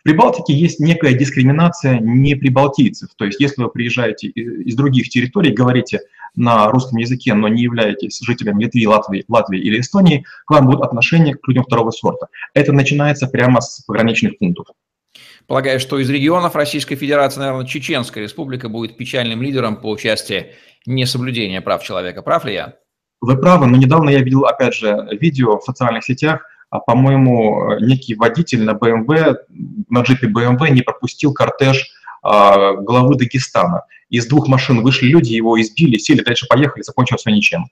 В 0.00 0.02
Прибалтике 0.04 0.54
есть 0.54 0.80
некая 0.80 1.12
дискриминация 1.12 1.98
не 1.98 2.34
прибалтийцев. 2.34 3.10
То 3.16 3.24
есть 3.24 3.40
если 3.40 3.62
вы 3.62 3.68
приезжаете 3.68 4.28
из 4.28 4.74
других 4.74 5.08
территорий, 5.08 5.52
говорите 5.52 6.00
на 6.34 6.70
русском 6.70 6.98
языке, 6.98 7.34
но 7.34 7.48
не 7.48 7.62
являетесь 7.62 8.20
жителем 8.20 8.58
Литвы, 8.60 8.86
Латвии, 8.86 9.24
Латвии 9.28 9.60
или 9.60 9.80
Эстонии, 9.80 10.24
к 10.46 10.50
вам 10.50 10.66
будет 10.66 10.82
отношение 10.82 11.34
к 11.34 11.46
людям 11.48 11.64
второго 11.64 11.90
сорта. 11.90 12.28
Это 12.54 12.72
начинается 12.72 13.26
прямо 13.26 13.60
с 13.60 13.82
пограничных 13.84 14.38
пунктов. 14.38 14.68
Полагаю, 15.48 15.80
что 15.80 15.98
из 15.98 16.10
регионов 16.10 16.54
Российской 16.56 16.94
Федерации, 16.94 17.40
наверное, 17.40 17.64
Чеченская 17.64 18.22
республика 18.22 18.68
будет 18.68 18.98
печальным 18.98 19.40
лидером 19.40 19.76
по 19.76 19.88
участию 19.88 20.48
несоблюдения 20.84 21.62
прав 21.62 21.82
человека. 21.82 22.20
Прав 22.20 22.44
ли 22.44 22.52
я? 22.52 22.74
Вы 23.22 23.40
правы, 23.40 23.66
но 23.66 23.78
недавно 23.78 24.10
я 24.10 24.20
видел, 24.20 24.44
опять 24.44 24.74
же, 24.74 25.08
видео 25.18 25.58
в 25.58 25.64
социальных 25.64 26.04
сетях, 26.04 26.42
а, 26.68 26.80
по-моему, 26.80 27.78
некий 27.80 28.14
водитель 28.14 28.62
на 28.62 28.72
BMW, 28.72 29.36
на 29.88 30.02
джипе 30.02 30.26
BMW 30.26 30.68
не 30.68 30.82
пропустил 30.82 31.32
кортеж 31.32 31.82
а, 32.22 32.74
главы 32.74 33.16
Дагестана. 33.16 33.84
Из 34.10 34.26
двух 34.26 34.48
машин 34.48 34.82
вышли 34.82 35.06
люди, 35.06 35.32
его 35.32 35.58
избили, 35.58 35.96
сели, 35.96 36.20
дальше 36.20 36.46
поехали, 36.46 36.82
закончилось 36.82 37.22
все 37.22 37.30
ничем. 37.30 37.64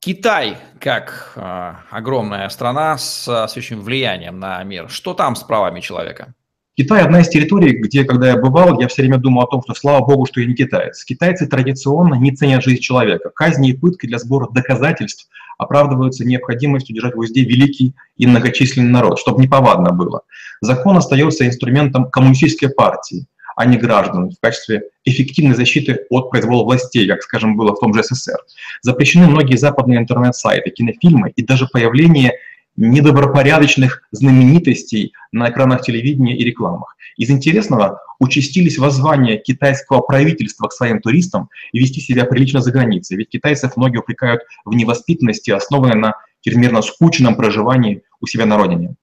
Китай, 0.00 0.56
как 0.80 1.32
э, 1.34 1.74
огромная 1.90 2.48
страна 2.50 2.96
с, 2.96 3.26
с 3.26 3.56
очень 3.56 3.80
влиянием 3.80 4.38
на 4.38 4.62
мир, 4.62 4.88
что 4.88 5.12
там 5.12 5.34
с 5.34 5.42
правами 5.42 5.80
человека? 5.80 6.34
Китай 6.78 7.02
одна 7.02 7.22
из 7.22 7.28
территорий, 7.28 7.72
где, 7.72 8.04
когда 8.04 8.28
я 8.28 8.36
бывал, 8.36 8.80
я 8.80 8.86
все 8.86 9.02
время 9.02 9.18
думал 9.18 9.42
о 9.42 9.46
том, 9.48 9.62
что 9.64 9.74
слава 9.74 10.06
богу, 10.06 10.26
что 10.26 10.40
я 10.40 10.46
не 10.46 10.54
китаец. 10.54 11.02
Китайцы 11.02 11.48
традиционно 11.48 12.14
не 12.14 12.30
ценят 12.30 12.62
жизнь 12.62 12.80
человека. 12.80 13.30
Казни 13.34 13.70
и 13.70 13.72
пытки 13.76 14.06
для 14.06 14.20
сбора 14.20 14.46
доказательств 14.48 15.26
оправдываются 15.58 16.24
необходимостью 16.24 16.94
держать 16.94 17.16
в 17.16 17.18
узде 17.18 17.42
великий 17.42 17.94
и 18.16 18.28
многочисленный 18.28 18.90
народ, 18.90 19.18
чтобы 19.18 19.42
неповадно 19.42 19.90
было. 19.90 20.20
Закон 20.60 20.96
остается 20.96 21.44
инструментом 21.48 22.08
коммунистической 22.10 22.68
партии, 22.68 23.26
а 23.56 23.66
не 23.66 23.76
граждан 23.76 24.30
в 24.30 24.40
качестве 24.40 24.84
эффективной 25.04 25.56
защиты 25.56 26.06
от 26.10 26.30
произвола 26.30 26.62
властей, 26.62 27.08
как, 27.08 27.22
скажем, 27.22 27.56
было 27.56 27.74
в 27.74 27.80
том 27.80 27.92
же 27.92 28.04
СССР. 28.04 28.38
Запрещены 28.82 29.26
многие 29.26 29.56
западные 29.56 29.98
интернет-сайты, 29.98 30.70
кинофильмы 30.70 31.32
и 31.34 31.42
даже 31.42 31.66
появление 31.66 32.34
недобропорядочных 32.78 34.02
знаменитостей 34.12 35.12
на 35.32 35.50
экранах 35.50 35.82
телевидения 35.82 36.36
и 36.36 36.44
рекламах. 36.44 36.96
Из 37.16 37.28
интересного 37.28 38.00
участились 38.20 38.78
воззвания 38.78 39.36
китайского 39.36 40.00
правительства 40.00 40.68
к 40.68 40.72
своим 40.72 41.00
туристам 41.00 41.50
и 41.72 41.80
вести 41.80 42.00
себя 42.00 42.24
прилично 42.24 42.60
за 42.60 42.70
границей, 42.70 43.16
ведь 43.16 43.30
китайцев 43.30 43.76
многие 43.76 43.98
упрекают 43.98 44.42
в 44.64 44.74
невоспитанности, 44.74 45.50
основанной 45.50 45.96
на 45.96 46.14
чрезмерно 46.40 46.82
скучном 46.82 47.34
проживании 47.34 48.02
у 48.20 48.26
себя 48.26 48.46
на 48.46 48.56
родине. 48.56 48.94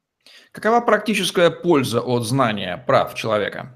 Какова 0.53 0.79
практическая 0.79 1.49
польза 1.49 1.99
от 1.99 2.25
знания 2.25 2.81
прав 2.87 3.13
человека? 3.13 3.75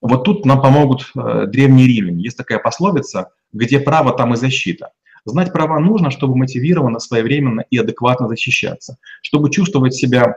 Вот 0.00 0.24
тут 0.24 0.46
нам 0.46 0.62
помогут 0.62 1.10
э, 1.16 1.46
древние 1.46 1.88
римляне. 1.88 2.22
Есть 2.22 2.36
такая 2.36 2.60
пословица, 2.60 3.30
где 3.52 3.80
право, 3.80 4.16
там 4.16 4.34
и 4.34 4.36
защита. 4.36 4.90
Знать 5.24 5.52
права 5.52 5.78
нужно, 5.78 6.10
чтобы 6.10 6.36
мотивированно, 6.36 6.98
своевременно 6.98 7.64
и 7.70 7.78
адекватно 7.78 8.28
защищаться, 8.28 8.96
чтобы 9.22 9.50
чувствовать 9.50 9.94
себя 9.94 10.34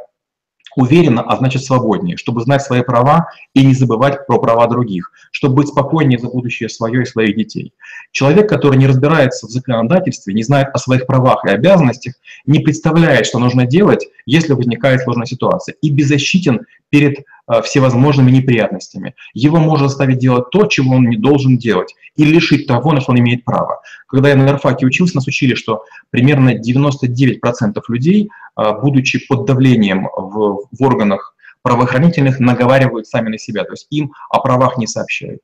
уверенно, 0.75 1.21
а 1.21 1.37
значит 1.37 1.63
свободнее, 1.63 2.17
чтобы 2.17 2.41
знать 2.41 2.61
свои 2.61 2.81
права 2.81 3.29
и 3.53 3.65
не 3.65 3.73
забывать 3.73 4.27
про 4.27 4.39
права 4.39 4.67
других, 4.67 5.11
чтобы 5.31 5.55
быть 5.55 5.69
спокойнее 5.69 6.19
за 6.19 6.27
будущее 6.27 6.69
свое 6.69 7.01
и 7.01 7.05
своих 7.05 7.35
детей. 7.35 7.73
Человек, 8.11 8.49
который 8.49 8.77
не 8.77 8.87
разбирается 8.87 9.47
в 9.47 9.49
законодательстве, 9.49 10.33
не 10.33 10.43
знает 10.43 10.69
о 10.73 10.77
своих 10.77 11.07
правах 11.07 11.45
и 11.45 11.49
обязанностях, 11.49 12.15
не 12.45 12.59
представляет, 12.59 13.25
что 13.25 13.39
нужно 13.39 13.65
делать, 13.65 14.05
если 14.25 14.53
возникает 14.53 15.01
сложная 15.01 15.25
ситуация, 15.25 15.75
и 15.81 15.89
беззащитен 15.89 16.61
перед 16.89 17.25
всевозможными 17.63 18.31
неприятностями. 18.31 19.15
Его 19.33 19.57
можно 19.57 19.87
заставить 19.87 20.17
делать 20.17 20.49
то, 20.49 20.65
чего 20.65 20.95
он 20.95 21.09
не 21.09 21.17
должен 21.17 21.57
делать, 21.57 21.93
и 22.15 22.23
лишить 22.23 22.67
того, 22.67 22.91
на 22.91 23.01
что 23.01 23.11
он 23.11 23.19
имеет 23.19 23.45
право. 23.45 23.81
Когда 24.07 24.29
я 24.29 24.35
на 24.35 24.49
Ирфаке 24.49 24.85
учился, 24.85 25.15
нас 25.15 25.27
учили, 25.27 25.55
что 25.55 25.83
примерно 26.09 26.55
99% 26.55 27.81
людей, 27.89 28.29
э, 28.57 28.71
будучи 28.81 29.25
под 29.27 29.45
давлением 29.45 30.07
в, 30.15 30.67
в 30.71 30.83
органах 30.83 31.35
правоохранительных, 31.61 32.39
наговаривают 32.39 33.07
сами 33.07 33.29
на 33.29 33.37
себя, 33.37 33.63
то 33.63 33.73
есть 33.73 33.87
им 33.89 34.13
о 34.29 34.39
правах 34.39 34.77
не 34.77 34.87
сообщают. 34.87 35.41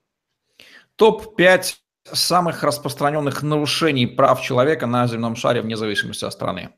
Топ-5 0.95 1.75
самых 2.13 2.63
распространенных 2.63 3.43
нарушений 3.43 4.07
прав 4.07 4.41
человека 4.41 4.87
на 4.87 5.07
земном 5.07 5.35
шаре 5.35 5.61
вне 5.61 5.77
зависимости 5.77 6.25
от 6.25 6.33
страны. 6.33 6.69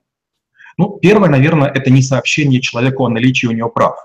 Ну, 0.77 0.97
первое, 1.01 1.29
наверное, 1.29 1.69
это 1.69 1.91
не 1.91 2.01
сообщение 2.01 2.61
человеку 2.61 3.05
о 3.05 3.09
наличии 3.09 3.47
у 3.47 3.51
него 3.51 3.69
прав. 3.69 3.95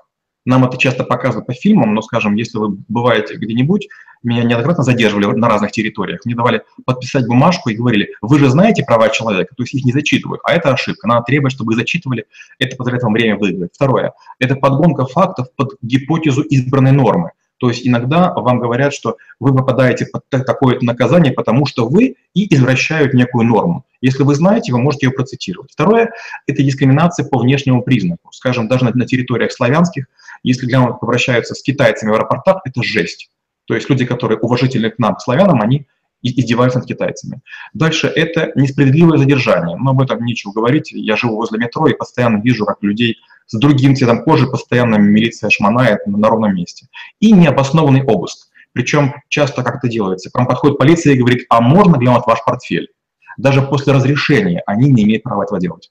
Нам 0.48 0.64
это 0.64 0.78
часто 0.78 1.04
показывают 1.04 1.46
по 1.46 1.52
фильмам, 1.52 1.92
но, 1.92 2.00
скажем, 2.00 2.34
если 2.34 2.56
вы 2.56 2.78
бываете 2.88 3.34
где-нибудь, 3.34 3.86
меня 4.22 4.44
неоднократно 4.44 4.82
задерживали 4.82 5.26
на 5.26 5.46
разных 5.46 5.72
территориях, 5.72 6.24
мне 6.24 6.34
давали 6.34 6.62
подписать 6.86 7.26
бумажку 7.26 7.68
и 7.68 7.74
говорили, 7.74 8.14
вы 8.22 8.38
же 8.38 8.48
знаете 8.48 8.82
права 8.82 9.10
человека, 9.10 9.54
то 9.54 9.62
есть 9.62 9.74
их 9.74 9.84
не 9.84 9.92
зачитывают, 9.92 10.40
а 10.44 10.54
это 10.54 10.72
ошибка, 10.72 11.06
надо 11.06 11.24
требовать, 11.24 11.52
чтобы 11.52 11.74
их 11.74 11.78
зачитывали, 11.78 12.24
это 12.58 12.76
позволяет 12.76 13.02
вам 13.02 13.12
время 13.12 13.36
выиграть. 13.36 13.72
Второе, 13.74 14.14
это 14.38 14.56
подгонка 14.56 15.04
фактов 15.04 15.48
под 15.54 15.74
гипотезу 15.82 16.40
избранной 16.40 16.92
нормы. 16.92 17.32
То 17.58 17.68
есть 17.68 17.86
иногда 17.86 18.32
вам 18.32 18.60
говорят, 18.60 18.94
что 18.94 19.16
вы 19.40 19.54
попадаете 19.54 20.06
под 20.06 20.24
такое 20.28 20.78
наказание, 20.80 21.32
потому 21.32 21.66
что 21.66 21.88
вы 21.88 22.16
и 22.34 22.54
извращают 22.54 23.14
некую 23.14 23.46
норму. 23.46 23.84
Если 24.00 24.22
вы 24.22 24.34
знаете, 24.34 24.72
вы 24.72 24.78
можете 24.78 25.06
ее 25.06 25.12
процитировать. 25.12 25.72
Второе– 25.72 26.12
это 26.46 26.62
дискриминация 26.62 27.26
по 27.26 27.38
внешнему 27.38 27.82
признаку. 27.82 28.30
Скажем, 28.32 28.68
даже 28.68 28.84
на, 28.84 28.92
на 28.92 29.06
территориях 29.06 29.52
славянских, 29.52 30.06
если 30.44 30.68
к 30.68 30.72
нам 30.72 30.98
обращаются 31.00 31.54
с 31.54 31.62
китайцами 31.62 32.10
в 32.10 32.14
аэропортах, 32.14 32.60
это 32.64 32.82
жесть. 32.82 33.28
То 33.66 33.74
есть 33.74 33.90
люди, 33.90 34.06
которые 34.06 34.38
уважительны 34.38 34.90
к 34.90 34.98
нам, 34.98 35.16
к 35.16 35.20
славянам, 35.20 35.60
они 35.60 35.86
издеваются 36.22 36.78
над 36.78 36.88
китайцами. 36.88 37.40
Дальше 37.74 38.08
это 38.08 38.52
несправедливое 38.54 39.18
задержание. 39.18 39.76
Но 39.76 39.90
об 39.90 40.00
этом 40.00 40.24
нечего 40.24 40.52
говорить. 40.52 40.92
Я 40.92 41.16
живу 41.16 41.36
возле 41.36 41.58
метро 41.58 41.86
и 41.88 41.94
постоянно 41.94 42.40
вижу, 42.40 42.64
как 42.64 42.82
людей 42.82 43.16
с 43.46 43.58
другим 43.58 43.96
цветом 43.96 44.24
кожи 44.24 44.46
постоянно 44.46 44.96
милиция 44.96 45.50
шмонает 45.50 46.06
на 46.06 46.28
ровном 46.28 46.54
месте. 46.54 46.88
И 47.20 47.32
необоснованный 47.32 48.02
обыск. 48.02 48.48
Причем 48.72 49.14
часто 49.28 49.62
как 49.62 49.76
это 49.76 49.88
делается. 49.88 50.30
К 50.30 50.34
вам 50.34 50.46
подходит 50.46 50.78
полиция 50.78 51.14
и 51.14 51.18
говорит, 51.18 51.46
а 51.48 51.60
можно 51.60 51.96
глянуть 51.96 52.26
ваш 52.26 52.44
портфель? 52.44 52.88
Даже 53.36 53.62
после 53.62 53.92
разрешения 53.92 54.62
они 54.66 54.90
не 54.90 55.04
имеют 55.04 55.22
права 55.22 55.44
этого 55.44 55.60
делать. 55.60 55.90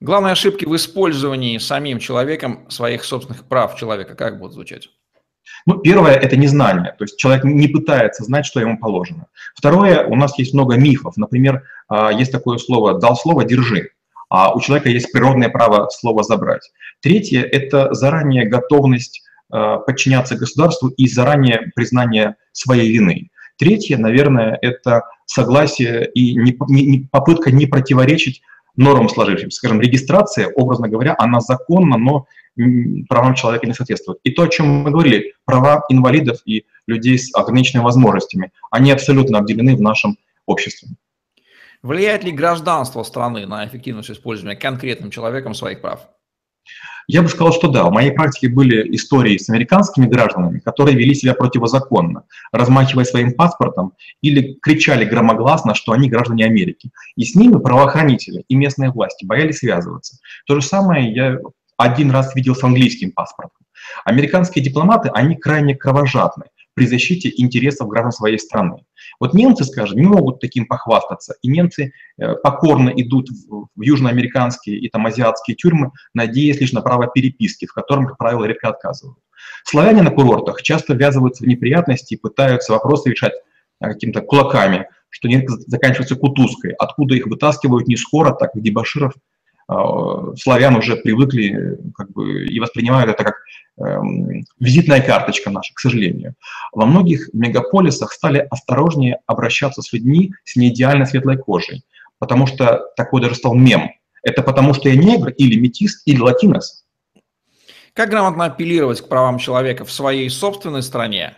Главные 0.00 0.32
ошибки 0.32 0.66
в 0.66 0.76
использовании 0.76 1.56
самим 1.56 1.98
человеком 1.98 2.70
своих 2.70 3.02
собственных 3.02 3.48
прав 3.48 3.76
человека 3.76 4.14
как 4.14 4.38
будут 4.38 4.52
звучать? 4.52 4.90
Ну, 5.66 5.78
первое– 5.78 6.12
это 6.14 6.36
незнание, 6.36 6.94
то 6.96 7.04
есть 7.04 7.18
человек 7.18 7.44
не 7.44 7.68
пытается 7.68 8.24
знать, 8.24 8.46
что 8.46 8.60
ему 8.60 8.78
положено. 8.78 9.26
Второе, 9.54 10.04
у 10.06 10.14
нас 10.14 10.38
есть 10.38 10.54
много 10.54 10.76
мифов. 10.76 11.16
Например, 11.16 11.62
а, 11.88 12.12
есть 12.12 12.32
такое 12.32 12.58
слово 12.58 12.98
«дал 12.98 13.16
слово, 13.16 13.44
держи», 13.44 13.90
а 14.28 14.52
у 14.54 14.60
человека 14.60 14.88
есть 14.88 15.12
природное 15.12 15.48
право 15.48 15.88
слово 15.90 16.22
забрать. 16.22 16.70
Третье– 17.00 17.42
это 17.52 17.94
заранее 17.94 18.46
готовность 18.46 19.22
а, 19.50 19.78
подчиняться 19.78 20.36
государству 20.36 20.88
и 20.88 21.08
заранее 21.08 21.72
признание 21.74 22.36
своей 22.52 22.92
вины. 22.92 23.30
Третье, 23.58 23.96
наверное, 23.96 24.58
это 24.60 25.02
согласие 25.24 26.10
и 26.12 26.34
не, 26.36 26.56
не, 26.68 27.08
попытка 27.10 27.50
не 27.50 27.66
противоречить 27.66 28.42
нормам 28.76 29.08
сложившимся. 29.08 29.56
Скажем, 29.56 29.80
регистрация, 29.80 30.48
образно 30.48 30.88
говоря, 30.88 31.14
она 31.18 31.40
законна, 31.40 31.96
но 31.96 32.26
правам 33.08 33.34
человека 33.34 33.66
не 33.66 33.74
соответствует. 33.74 34.18
И 34.24 34.30
то, 34.30 34.42
о 34.42 34.48
чем 34.48 34.66
мы 34.68 34.90
говорили, 34.90 35.34
права 35.44 35.84
инвалидов 35.88 36.38
и 36.44 36.64
людей 36.86 37.18
с 37.18 37.34
ограниченными 37.34 37.84
возможностями, 37.84 38.52
они 38.70 38.90
абсолютно 38.90 39.38
обделены 39.38 39.76
в 39.76 39.80
нашем 39.80 40.16
обществе. 40.46 40.88
Влияет 41.82 42.24
ли 42.24 42.32
гражданство 42.32 43.02
страны 43.02 43.46
на 43.46 43.66
эффективность 43.66 44.10
использования 44.10 44.56
конкретным 44.56 45.10
человеком 45.10 45.54
своих 45.54 45.80
прав? 45.80 46.08
Я 47.08 47.22
бы 47.22 47.28
сказал, 47.28 47.52
что 47.52 47.68
да. 47.68 47.84
В 47.84 47.92
моей 47.92 48.10
практике 48.10 48.48
были 48.48 48.94
истории 48.96 49.38
с 49.38 49.48
американскими 49.48 50.06
гражданами, 50.06 50.58
которые 50.58 50.96
вели 50.96 51.14
себя 51.14 51.34
противозаконно, 51.34 52.24
размахивая 52.50 53.04
своим 53.04 53.32
паспортом 53.34 53.92
или 54.22 54.54
кричали 54.60 55.04
громогласно, 55.04 55.76
что 55.76 55.92
они 55.92 56.08
граждане 56.08 56.44
Америки. 56.44 56.90
И 57.14 57.24
с 57.24 57.36
ними 57.36 57.60
правоохранители 57.60 58.44
и 58.48 58.56
местные 58.56 58.90
власти 58.90 59.24
боялись 59.24 59.58
связываться. 59.58 60.18
То 60.46 60.56
же 60.56 60.66
самое 60.66 61.14
я 61.14 61.38
один 61.76 62.10
раз 62.10 62.34
видел 62.34 62.54
с 62.54 62.62
английским 62.64 63.12
паспортом. 63.12 63.66
Американские 64.04 64.64
дипломаты, 64.64 65.10
они 65.12 65.36
крайне 65.36 65.74
кровожадны 65.74 66.44
при 66.74 66.86
защите 66.86 67.32
интересов 67.36 67.88
граждан 67.88 68.12
своей 68.12 68.38
страны. 68.38 68.84
Вот 69.18 69.32
немцы, 69.32 69.64
скажем, 69.64 69.98
не 69.98 70.06
могут 70.06 70.40
таким 70.40 70.66
похвастаться, 70.66 71.34
и 71.40 71.48
немцы 71.48 71.92
э, 72.18 72.34
покорно 72.42 72.90
идут 72.90 73.30
в 73.48 73.80
южноамериканские 73.80 74.78
и 74.78 74.88
там 74.90 75.06
азиатские 75.06 75.56
тюрьмы, 75.56 75.92
надеясь 76.12 76.60
лишь 76.60 76.72
на 76.72 76.82
право 76.82 77.06
переписки, 77.06 77.66
в 77.66 77.72
котором, 77.72 78.06
как 78.06 78.18
правило, 78.18 78.44
редко 78.44 78.68
отказывают. 78.68 79.18
Славяне 79.64 80.02
на 80.02 80.10
курортах 80.10 80.62
часто 80.62 80.92
ввязываются 80.92 81.44
в 81.44 81.46
неприятности 81.46 82.14
и 82.14 82.18
пытаются 82.18 82.72
вопросы 82.72 83.10
решать 83.10 83.32
э, 83.80 83.86
какими-то 83.86 84.20
кулаками, 84.20 84.86
что 85.08 85.28
не 85.28 85.46
заканчивается 85.48 86.16
кутузкой, 86.16 86.72
откуда 86.72 87.14
их 87.14 87.26
вытаскивают 87.26 87.88
не 87.88 87.96
скоро, 87.96 88.32
так 88.32 88.52
как 88.52 88.62
дебаширов 88.62 89.14
славян 89.68 90.76
уже 90.76 90.96
привыкли 90.96 91.78
как 91.96 92.10
бы, 92.12 92.44
и 92.44 92.60
воспринимают 92.60 93.10
это 93.10 93.24
как 93.24 93.34
э, 93.78 93.98
визитная 94.60 95.00
карточка 95.00 95.50
наша, 95.50 95.74
к 95.74 95.80
сожалению. 95.80 96.34
Во 96.72 96.86
многих 96.86 97.28
мегаполисах 97.32 98.12
стали 98.12 98.46
осторожнее 98.48 99.18
обращаться 99.26 99.82
с 99.82 99.92
людьми 99.92 100.32
с 100.44 100.54
неидеально 100.56 101.04
светлой 101.04 101.36
кожей, 101.36 101.84
потому 102.18 102.46
что 102.46 102.84
такой 102.96 103.22
даже 103.22 103.34
стал 103.34 103.54
мем. 103.54 103.90
Это 104.22 104.42
потому 104.42 104.72
что 104.72 104.88
я 104.88 104.96
негр 104.96 105.30
или 105.30 105.58
метист 105.58 106.02
или 106.06 106.20
латинос. 106.20 106.84
Как 107.92 108.10
грамотно 108.10 108.44
апеллировать 108.44 109.00
к 109.00 109.08
правам 109.08 109.38
человека 109.38 109.84
в 109.84 109.90
своей 109.90 110.28
собственной 110.30 110.82
стране, 110.82 111.34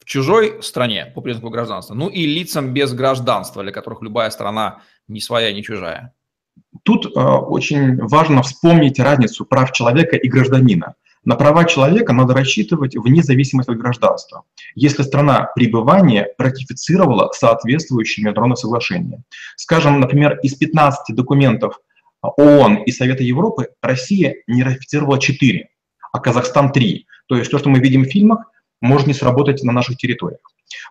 в 0.00 0.04
чужой 0.04 0.62
стране 0.62 1.12
по 1.14 1.20
признаку 1.20 1.50
гражданства, 1.50 1.94
ну 1.94 2.08
и 2.08 2.26
лицам 2.26 2.74
без 2.74 2.92
гражданства, 2.92 3.62
для 3.62 3.72
которых 3.72 4.02
любая 4.02 4.30
страна 4.30 4.82
не 5.06 5.20
своя, 5.20 5.52
не 5.52 5.62
чужая? 5.62 6.12
Тут 6.84 7.06
э, 7.06 7.20
очень 7.20 7.96
важно 7.96 8.42
вспомнить 8.42 8.98
разницу 8.98 9.44
прав 9.44 9.72
человека 9.72 10.16
и 10.16 10.28
гражданина. 10.28 10.94
На 11.24 11.36
права 11.36 11.64
человека 11.64 12.12
надо 12.12 12.34
рассчитывать 12.34 12.96
вне 12.96 13.22
зависимости 13.22 13.70
от 13.70 13.78
гражданства, 13.78 14.42
если 14.74 15.04
страна 15.04 15.50
пребывания 15.54 16.28
ратифицировала 16.36 17.30
соответствующие 17.32 18.24
международные 18.24 18.56
соглашения. 18.56 19.22
Скажем, 19.56 20.00
например, 20.00 20.40
из 20.42 20.54
15 20.54 21.14
документов 21.14 21.78
ООН 22.22 22.82
и 22.84 22.90
Совета 22.90 23.22
Европы 23.22 23.68
Россия 23.80 24.34
не 24.48 24.64
ратифицировала 24.64 25.20
4, 25.20 25.68
а 26.12 26.18
Казахстан 26.18 26.72
3. 26.72 27.06
То 27.28 27.36
есть 27.36 27.50
то, 27.52 27.58
что 27.58 27.68
мы 27.68 27.78
видим 27.78 28.02
в 28.02 28.08
фильмах, 28.08 28.50
может 28.80 29.06
не 29.06 29.14
сработать 29.14 29.62
на 29.62 29.72
наших 29.72 29.98
территориях. 29.98 30.40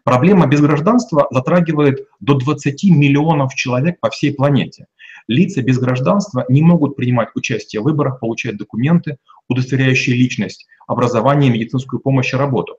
Проблема 0.03 0.47
без 0.47 0.61
гражданства 0.61 1.27
затрагивает 1.31 2.07
до 2.19 2.35
20 2.35 2.83
миллионов 2.85 3.53
человек 3.55 3.99
по 3.99 4.09
всей 4.09 4.33
планете. 4.33 4.85
Лица 5.27 5.61
без 5.61 5.79
гражданства 5.79 6.45
не 6.49 6.61
могут 6.61 6.95
принимать 6.95 7.29
участие 7.35 7.81
в 7.81 7.85
выборах, 7.85 8.19
получать 8.19 8.57
документы, 8.57 9.17
удостоверяющие 9.47 10.15
личность, 10.15 10.67
образование, 10.87 11.51
медицинскую 11.51 11.99
помощь 11.99 12.33
и 12.33 12.37
работу. 12.37 12.77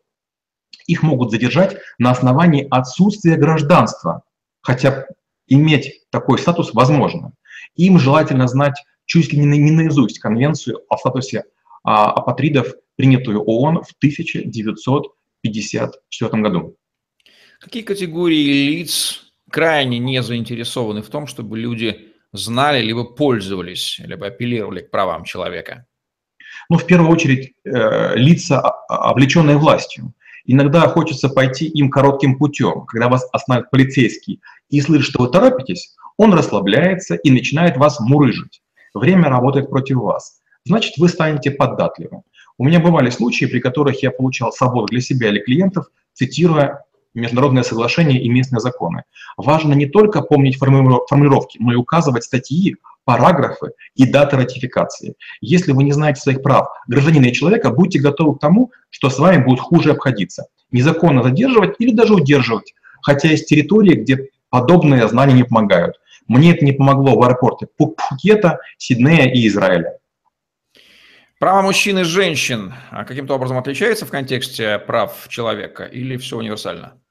Их 0.86 1.02
могут 1.02 1.30
задержать 1.30 1.76
на 1.98 2.10
основании 2.10 2.66
отсутствия 2.70 3.36
гражданства, 3.36 4.22
хотя 4.60 5.06
иметь 5.46 6.02
такой 6.10 6.38
статус 6.38 6.74
возможно. 6.74 7.32
Им 7.76 7.98
желательно 7.98 8.48
знать 8.48 8.82
чуть 9.04 9.32
ли 9.32 9.38
не 9.38 9.70
наизусть 9.70 10.18
конвенцию 10.18 10.80
о 10.88 10.96
статусе 10.96 11.44
а, 11.84 12.10
апатридов, 12.12 12.74
принятую 12.96 13.42
ООН 13.42 13.82
в 13.82 13.92
1954 13.98 16.42
году. 16.42 16.76
Какие 17.60 17.82
категории 17.82 18.68
лиц 18.68 19.32
крайне 19.50 19.98
не 19.98 20.22
заинтересованы 20.22 21.02
в 21.02 21.08
том, 21.08 21.26
чтобы 21.26 21.58
люди 21.58 22.11
знали, 22.32 22.82
либо 22.82 23.04
пользовались, 23.04 24.00
либо 24.04 24.26
апеллировали 24.26 24.80
к 24.80 24.90
правам 24.90 25.24
человека? 25.24 25.86
Ну, 26.68 26.78
в 26.78 26.86
первую 26.86 27.10
очередь, 27.10 27.54
э, 27.64 28.16
лица, 28.16 28.60
облеченные 28.88 29.56
властью. 29.56 30.12
Иногда 30.44 30.88
хочется 30.88 31.28
пойти 31.28 31.66
им 31.66 31.90
коротким 31.90 32.38
путем. 32.38 32.84
Когда 32.86 33.08
вас 33.08 33.28
останавливает 33.32 33.70
полицейский 33.70 34.40
и 34.70 34.80
слышит, 34.80 35.10
что 35.10 35.22
вы 35.22 35.30
торопитесь, 35.30 35.94
он 36.16 36.34
расслабляется 36.34 37.14
и 37.14 37.30
начинает 37.30 37.76
вас 37.76 38.00
мурыжить. 38.00 38.62
Время 38.94 39.28
работает 39.28 39.70
против 39.70 39.96
вас. 39.96 40.40
Значит, 40.64 40.98
вы 40.98 41.08
станете 41.08 41.50
податливым. 41.50 42.22
У 42.58 42.64
меня 42.64 42.80
бывали 42.80 43.10
случаи, 43.10 43.46
при 43.46 43.60
которых 43.60 44.02
я 44.02 44.10
получал 44.10 44.52
свободу 44.52 44.86
для 44.86 45.00
себя 45.00 45.28
или 45.28 45.40
клиентов, 45.40 45.86
цитируя 46.12 46.84
международные 47.14 47.64
соглашения 47.64 48.20
и 48.20 48.28
местные 48.28 48.60
законы. 48.60 49.04
Важно 49.36 49.74
не 49.74 49.86
только 49.86 50.22
помнить 50.22 50.58
формулировки, 50.58 51.58
но 51.60 51.72
и 51.72 51.76
указывать 51.76 52.24
статьи, 52.24 52.76
параграфы 53.04 53.72
и 53.94 54.06
даты 54.06 54.36
ратификации. 54.36 55.14
Если 55.40 55.72
вы 55.72 55.84
не 55.84 55.92
знаете 55.92 56.20
своих 56.20 56.42
прав 56.42 56.68
гражданина 56.86 57.26
и 57.26 57.32
человека, 57.32 57.70
будьте 57.70 57.98
готовы 57.98 58.36
к 58.36 58.40
тому, 58.40 58.72
что 58.90 59.10
с 59.10 59.18
вами 59.18 59.42
будет 59.42 59.60
хуже 59.60 59.92
обходиться. 59.92 60.46
Незаконно 60.70 61.22
задерживать 61.22 61.74
или 61.78 61.92
даже 61.92 62.14
удерживать, 62.14 62.74
хотя 63.02 63.28
есть 63.28 63.48
территории, 63.48 63.96
где 63.96 64.28
подобные 64.50 65.06
знания 65.08 65.34
не 65.34 65.44
помогают. 65.44 65.96
Мне 66.28 66.52
это 66.52 66.64
не 66.64 66.72
помогло 66.72 67.18
в 67.18 67.22
аэропорте 67.22 67.66
Пхукета, 67.76 68.60
Сиднея 68.78 69.32
и 69.32 69.46
Израиля. 69.48 69.98
Право 71.42 71.62
мужчин 71.62 71.98
и 71.98 72.04
женщин 72.04 72.72
а 72.92 73.04
каким-то 73.04 73.34
образом 73.34 73.58
отличается 73.58 74.06
в 74.06 74.10
контексте 74.10 74.78
прав 74.78 75.26
человека 75.28 75.82
или 75.84 76.16
все 76.16 76.38
универсально? 76.38 77.01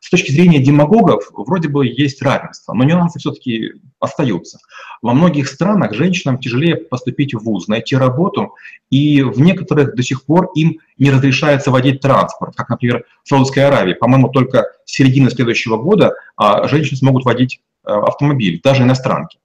С 0.00 0.10
точки 0.10 0.30
зрения 0.30 0.58
демагогов 0.58 1.30
вроде 1.32 1.68
бы 1.68 1.86
есть 1.86 2.22
равенство, 2.22 2.72
но 2.72 2.84
нюансы 2.84 3.18
все-таки 3.18 3.72
остаются. 4.00 4.58
Во 5.02 5.12
многих 5.12 5.48
странах 5.48 5.94
женщинам 5.94 6.38
тяжелее 6.38 6.76
поступить 6.76 7.34
в 7.34 7.40
ВУЗ, 7.40 7.68
найти 7.68 7.96
работу, 7.96 8.54
и 8.90 9.22
в 9.22 9.40
некоторых 9.40 9.94
до 9.94 10.02
сих 10.02 10.24
пор 10.24 10.50
им 10.54 10.78
не 10.98 11.10
разрешается 11.10 11.70
водить 11.70 12.00
транспорт, 12.00 12.54
как, 12.56 12.68
например, 12.68 13.04
в 13.22 13.28
Саудовской 13.28 13.66
Аравии. 13.66 13.94
По-моему, 13.94 14.28
только 14.28 14.66
с 14.84 14.92
середины 14.92 15.30
следующего 15.30 15.76
года 15.76 16.14
а, 16.36 16.66
женщины 16.68 16.96
смогут 16.96 17.24
водить 17.24 17.60
а, 17.84 18.04
автомобиль, 18.04 18.60
даже 18.62 18.82
иностранки. 18.82 19.38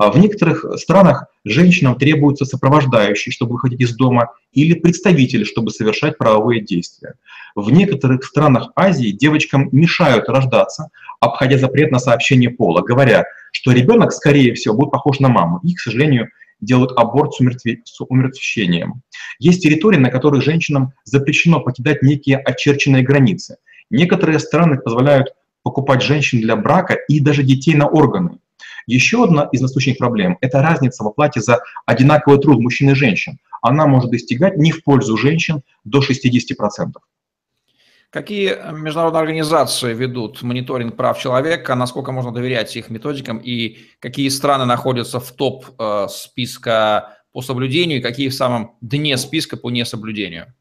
А 0.00 0.10
в 0.10 0.16
некоторых 0.16 0.64
странах 0.78 1.26
женщинам 1.44 1.94
требуется 1.94 2.46
сопровождающий, 2.46 3.30
чтобы 3.32 3.52
выходить 3.52 3.82
из 3.82 3.94
дома, 3.94 4.30
или 4.50 4.72
представитель, 4.72 5.44
чтобы 5.44 5.70
совершать 5.70 6.16
правовые 6.16 6.62
действия. 6.62 7.16
В 7.54 7.70
некоторых 7.70 8.24
странах 8.24 8.70
Азии 8.76 9.10
девочкам 9.10 9.68
мешают 9.72 10.30
рождаться, 10.30 10.88
обходя 11.20 11.58
запрет 11.58 11.90
на 11.90 11.98
сообщение 11.98 12.48
пола, 12.48 12.80
говоря, 12.80 13.26
что 13.52 13.72
ребенок, 13.72 14.12
скорее 14.14 14.54
всего, 14.54 14.74
будет 14.74 14.90
похож 14.90 15.20
на 15.20 15.28
маму. 15.28 15.60
И, 15.64 15.74
к 15.74 15.80
сожалению, 15.80 16.30
делают 16.62 16.92
аборт 16.96 17.34
с, 17.34 17.40
умертве... 17.40 17.82
с 17.84 18.00
умертвещением. 18.00 19.02
Есть 19.38 19.62
территории, 19.62 19.98
на 19.98 20.10
которых 20.10 20.42
женщинам 20.42 20.94
запрещено 21.04 21.60
покидать 21.60 22.02
некие 22.02 22.38
очерченные 22.38 23.02
границы. 23.02 23.58
Некоторые 23.90 24.38
страны 24.38 24.78
позволяют 24.78 25.34
покупать 25.62 26.00
женщин 26.00 26.40
для 26.40 26.56
брака 26.56 26.94
и 26.94 27.20
даже 27.20 27.42
детей 27.42 27.74
на 27.74 27.86
органы. 27.86 28.38
Еще 28.90 29.22
одна 29.22 29.48
из 29.52 29.60
насущных 29.60 29.98
проблем– 29.98 30.36
это 30.40 30.60
разница 30.62 31.04
в 31.04 31.06
оплате 31.06 31.40
за 31.40 31.60
одинаковый 31.86 32.40
труд 32.40 32.58
мужчин 32.58 32.90
и 32.90 32.94
женщин. 32.94 33.38
Она 33.62 33.86
может 33.86 34.10
достигать 34.10 34.56
не 34.56 34.72
в 34.72 34.82
пользу 34.82 35.16
женщин 35.16 35.62
до 35.84 36.00
60%. 36.00 36.94
Какие 38.10 38.56
международные 38.72 39.20
организации 39.20 39.94
ведут 39.94 40.42
мониторинг 40.42 40.96
прав 40.96 41.20
человека, 41.20 41.76
насколько 41.76 42.10
можно 42.10 42.32
доверять 42.32 42.74
их 42.76 42.90
методикам 42.90 43.38
и 43.38 43.78
какие 44.00 44.28
страны 44.28 44.64
находятся 44.64 45.20
в 45.20 45.30
топ 45.30 45.66
э, 45.78 46.08
списка 46.10 47.16
по 47.32 47.42
соблюдению 47.42 47.98
и 47.98 48.02
какие 48.02 48.28
в 48.28 48.34
самом 48.34 48.74
дне 48.80 49.16
списка 49.18 49.56
по 49.56 49.70
несоблюдению? 49.70 50.52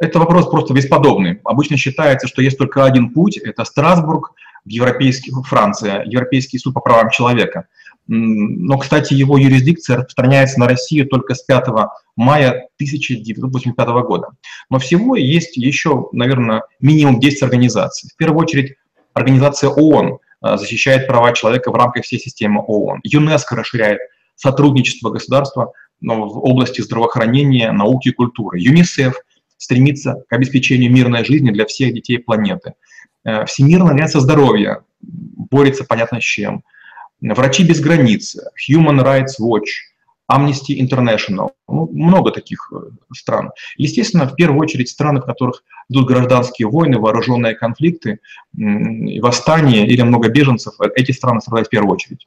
Это 0.00 0.18
вопрос 0.18 0.50
просто 0.50 0.74
бесподобный. 0.74 1.38
Обычно 1.44 1.76
считается, 1.76 2.26
что 2.26 2.42
есть 2.42 2.58
только 2.58 2.84
один 2.84 3.10
путь– 3.10 3.36
это 3.38 3.64
Страсбург– 3.64 4.32
европейский, 4.64 5.32
Франция, 5.44 6.04
Европейский 6.04 6.58
суд 6.58 6.74
по 6.74 6.80
правам 6.80 7.10
человека. 7.10 7.66
Но, 8.06 8.76
кстати, 8.78 9.14
его 9.14 9.38
юрисдикция 9.38 9.98
распространяется 9.98 10.58
на 10.58 10.66
Россию 10.66 11.06
только 11.06 11.34
с 11.34 11.42
5 11.42 11.68
мая 12.16 12.68
1985 12.76 13.88
года. 14.04 14.28
Но 14.68 14.78
всего 14.78 15.14
есть 15.14 15.56
еще, 15.56 16.08
наверное, 16.12 16.62
минимум 16.80 17.20
10 17.20 17.42
организаций. 17.42 18.10
В 18.12 18.16
первую 18.16 18.40
очередь, 18.40 18.74
организация 19.14 19.70
ООН 19.70 20.18
э, 20.42 20.56
защищает 20.56 21.06
права 21.06 21.32
человека 21.32 21.70
в 21.70 21.74
рамках 21.74 22.04
всей 22.04 22.18
системы 22.18 22.62
ООН. 22.66 23.00
ЮНЕСКО 23.04 23.54
расширяет 23.56 24.00
сотрудничество 24.34 25.10
государства 25.10 25.72
в 26.00 26.38
области 26.44 26.80
здравоохранения, 26.80 27.70
науки 27.72 28.08
и 28.08 28.12
культуры. 28.12 28.58
ЮНИСЕФ 28.58 29.14
стремится 29.56 30.24
к 30.28 30.32
обеспечению 30.32 30.90
мирной 30.90 31.24
жизни 31.24 31.50
для 31.50 31.66
всех 31.66 31.92
детей 31.92 32.18
планеты. 32.18 32.72
Э, 33.24 33.44
Всемирная 33.44 33.88
организация 33.88 34.20
здоровья 34.20 34.82
борется 35.00 35.84
понятно 35.84 36.20
с 36.20 36.24
чем. 36.24 36.62
Врачи 37.20 37.64
без 37.64 37.80
границ, 37.80 38.36
Human 38.68 39.04
Rights 39.04 39.40
Watch, 39.40 39.66
Amnesty 40.30 40.78
International, 40.78 41.50
ну, 41.68 41.88
много 41.92 42.30
таких 42.30 42.72
э, 42.72 42.90
стран. 43.14 43.50
Естественно, 43.76 44.26
в 44.26 44.36
первую 44.36 44.60
очередь 44.60 44.88
страны, 44.88 45.20
в 45.20 45.26
которых 45.26 45.64
идут 45.88 46.06
гражданские 46.06 46.68
войны, 46.68 46.98
вооруженные 46.98 47.54
конфликты, 47.54 48.20
восстания 48.52 49.86
или 49.86 50.02
много 50.02 50.28
беженцев, 50.28 50.74
э, 50.80 50.88
эти 50.94 51.12
страны 51.12 51.40
страдают 51.40 51.66
в 51.66 51.70
первую 51.70 51.92
очередь. 51.92 52.26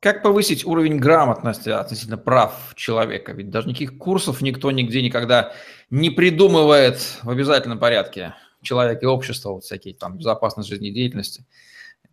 Как 0.00 0.22
повысить 0.22 0.66
уровень 0.66 0.98
грамотности 0.98 1.70
относительно 1.70 2.18
прав 2.18 2.74
человека? 2.76 3.32
Ведь 3.32 3.50
даже 3.50 3.68
никаких 3.68 3.96
курсов 3.96 4.42
никто 4.42 4.70
нигде 4.70 5.00
никогда 5.02 5.52
не 5.90 6.10
придумывает 6.10 7.20
в 7.22 7.30
обязательном 7.30 7.78
порядке 7.78 8.34
человек 8.64 9.02
и 9.02 9.06
общество, 9.06 9.50
вот 9.50 9.64
всякие 9.64 9.94
там 9.94 10.18
безопасность 10.18 10.68
жизнедеятельности, 10.68 11.44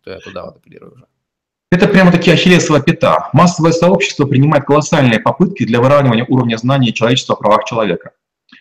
то 0.04 0.10
я 0.10 0.18
туда 0.18 0.44
вот 0.44 0.56
апеллирую 0.56 0.92
уже. 0.94 1.06
Это 1.70 1.88
прямо 1.88 2.12
таки 2.12 2.30
ахиллесова 2.30 2.80
пята. 2.82 3.30
Массовое 3.32 3.72
сообщество 3.72 4.26
принимает 4.26 4.66
колоссальные 4.66 5.20
попытки 5.20 5.64
для 5.64 5.80
выравнивания 5.80 6.26
уровня 6.28 6.56
знаний 6.58 6.92
человечества 6.92 7.34
о 7.34 7.38
правах 7.38 7.64
человека. 7.64 8.12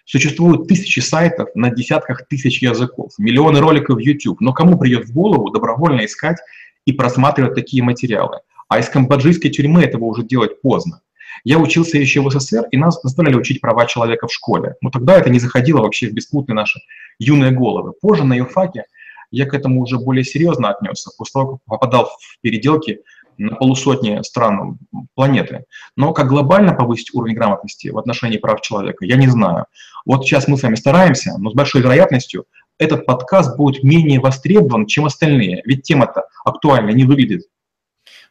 Существуют 0.06 0.70
тысячи 0.70 1.02
сайтов 1.02 1.50
на 1.54 1.70
десятках 1.70 2.26
тысяч 2.28 2.62
языков, 2.62 3.12
миллионы 3.18 3.60
роликов 3.60 3.98
в 3.98 4.00
YouTube, 4.00 4.40
но 4.40 4.54
кому 4.54 4.78
придет 4.78 5.08
в 5.08 5.14
голову 5.14 5.50
добровольно 5.50 6.06
искать 6.06 6.38
и 6.86 6.94
просматривать 6.94 7.54
такие 7.54 7.84
материалы? 7.84 8.40
А 8.70 8.80
из 8.80 8.88
камбоджийской 8.88 9.52
тюрьмы 9.52 9.84
этого 9.84 10.06
уже 10.06 10.24
делать 10.24 10.62
поздно. 10.62 11.02
Я 11.44 11.60
учился 11.60 11.98
еще 11.98 12.22
в 12.22 12.32
СССР, 12.32 12.68
и 12.72 12.78
нас 12.78 13.02
заставляли 13.02 13.36
учить 13.36 13.62
права 13.62 13.86
человека 13.86 14.28
в 14.28 14.34
школе. 14.34 14.76
Но 14.82 14.90
тогда 14.90 15.18
это 15.18 15.30
не 15.30 15.40
заходило 15.40 15.82
вообще 15.82 16.08
в 16.08 16.14
беспутные 16.14 16.56
наши 16.56 16.80
юные 17.22 17.52
головы. 17.52 17.94
Позже 18.02 18.24
на 18.24 18.34
юрфаке 18.34 18.86
я 19.30 19.46
к 19.46 19.54
этому 19.54 19.82
уже 19.82 19.98
более 19.98 20.24
серьезно 20.24 20.70
отнесся, 20.70 21.12
после 21.18 21.34
того, 21.34 21.48
как 21.54 21.66
попадал 21.66 22.06
в 22.06 22.42
переделки 22.42 23.02
на 23.38 23.56
полусотни 23.56 24.22
стран 24.24 24.78
планеты. 25.16 25.66
Но 25.96 26.14
как 26.14 26.28
глобально 26.28 26.74
повысить 26.74 27.14
уровень 27.14 27.36
грамотности 27.36 27.88
в 27.88 27.98
отношении 27.98 28.38
прав 28.38 28.62
человека, 28.62 29.06
я 29.06 29.16
не 29.16 29.28
знаю. 29.28 29.66
Вот 30.06 30.26
сейчас 30.26 30.48
мы 30.48 30.58
с 30.58 30.64
вами 30.64 30.76
стараемся, 30.76 31.38
но 31.38 31.50
с 31.50 31.54
большой 31.54 31.82
вероятностью 31.82 32.46
этот 32.78 33.06
подкаст 33.06 33.56
будет 33.58 33.84
менее 33.84 34.20
востребован, 34.20 34.86
чем 34.86 35.06
остальные. 35.06 35.62
Ведь 35.66 35.84
тема-то 35.84 36.26
актуальна 36.44 36.90
не 36.90 37.06
выглядит. 37.06 37.44